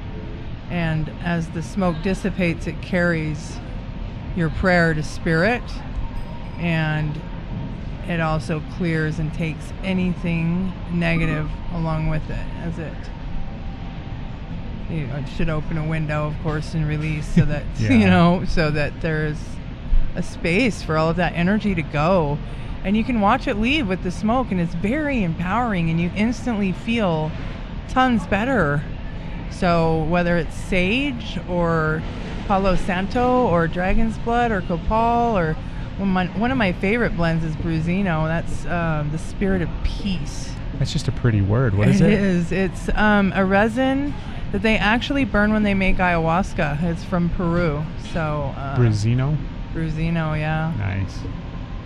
[0.69, 3.57] And as the smoke dissipates, it carries
[4.35, 5.63] your prayer to spirit.
[6.57, 7.19] And
[8.07, 12.93] it also clears and takes anything negative along with it as it
[14.89, 18.45] you know, it should open a window of course and release so that you know
[18.47, 19.37] so that there's
[20.17, 22.37] a space for all of that energy to go.
[22.83, 26.11] And you can watch it leave with the smoke and it's very empowering and you
[26.15, 27.31] instantly feel
[27.87, 28.83] tons better.
[29.51, 32.01] So whether it's sage or
[32.47, 35.55] palo santo or dragon's blood or copal or
[35.97, 39.69] one of my, one of my favorite blends is bruzino that's um, the spirit of
[39.83, 41.73] peace That's just a pretty word.
[41.75, 42.13] What is it?
[42.13, 42.51] it is.
[42.51, 44.13] It's um, a resin
[44.51, 46.83] that they actually burn when they make ayahuasca.
[46.83, 47.83] It's from Peru.
[48.13, 49.35] So uh, Brazino.
[49.73, 50.73] Bruzino, yeah.
[50.77, 51.19] Nice.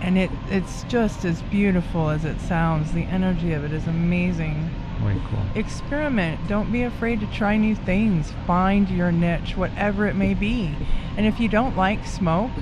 [0.00, 2.92] And it it's just as beautiful as it sounds.
[2.92, 4.70] The energy of it is amazing.
[5.04, 5.40] Way cool.
[5.54, 6.40] Experiment.
[6.48, 8.32] Don't be afraid to try new things.
[8.46, 10.74] Find your niche, whatever it may be.
[11.16, 12.52] And if you don't like smoke,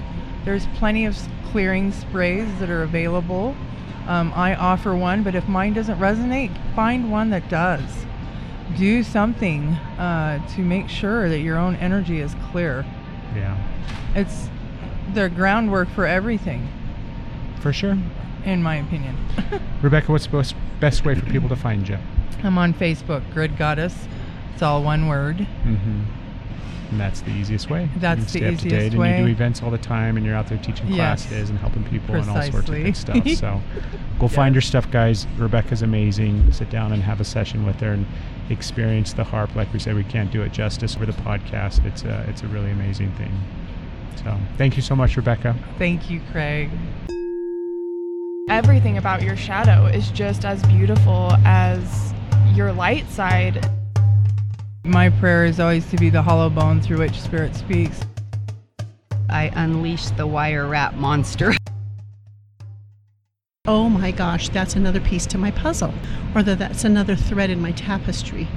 [0.45, 1.17] there's plenty of
[1.51, 3.55] clearing sprays that are available.
[4.07, 8.07] Um, I offer one, but if mine doesn't resonate, find one that does.
[8.77, 9.69] Do something
[9.99, 12.85] uh, to make sure that your own energy is clear.
[13.35, 13.57] Yeah.
[14.15, 14.49] It's
[15.13, 16.69] the groundwork for everything,
[17.61, 17.99] For sure.
[18.45, 19.17] in my opinion.
[19.83, 21.99] Rebecca, what's the best, best way for people to find you?
[22.43, 24.07] I'm on Facebook, Grid Goddess.
[24.55, 25.39] It's all one word.
[25.39, 26.03] Mm-hmm.
[26.91, 27.89] And that's the easiest way.
[27.97, 30.17] That's you the stay up to easiest date, And you do events all the time,
[30.17, 31.27] and you're out there teaching Yes.
[31.27, 33.29] classes and helping people and all sorts of good stuff.
[33.29, 33.61] So
[34.19, 35.27] go find your stuff, guys.
[35.37, 36.53] Rebecca's amazing.
[36.53, 38.07] Sit down and have a session with her and
[38.51, 39.55] experience the harp.
[39.55, 41.85] Like we said, we can't do it justice over the podcast.
[41.85, 43.33] It's a, it's a really amazing thing.
[44.17, 45.55] So thank you so much, Rebecca.
[45.79, 46.71] Thank you, Craig.
[48.49, 52.13] Everything about your shadow is just as beautiful as
[52.53, 53.65] your light side.
[54.85, 58.01] My prayer is always to be the hollow bone through which Spirit speaks.
[59.29, 61.55] I unleashed the wire wrap monster.
[63.67, 65.93] Oh my gosh, that's another piece to my puzzle,
[66.35, 68.49] or that that's another thread in my tapestry.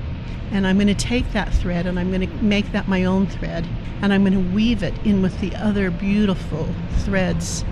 [0.51, 3.28] And I'm going to take that thread and I'm going to make that my own
[3.28, 3.67] thread,
[4.01, 6.67] and I'm going to weave it in with the other beautiful
[6.99, 7.65] threads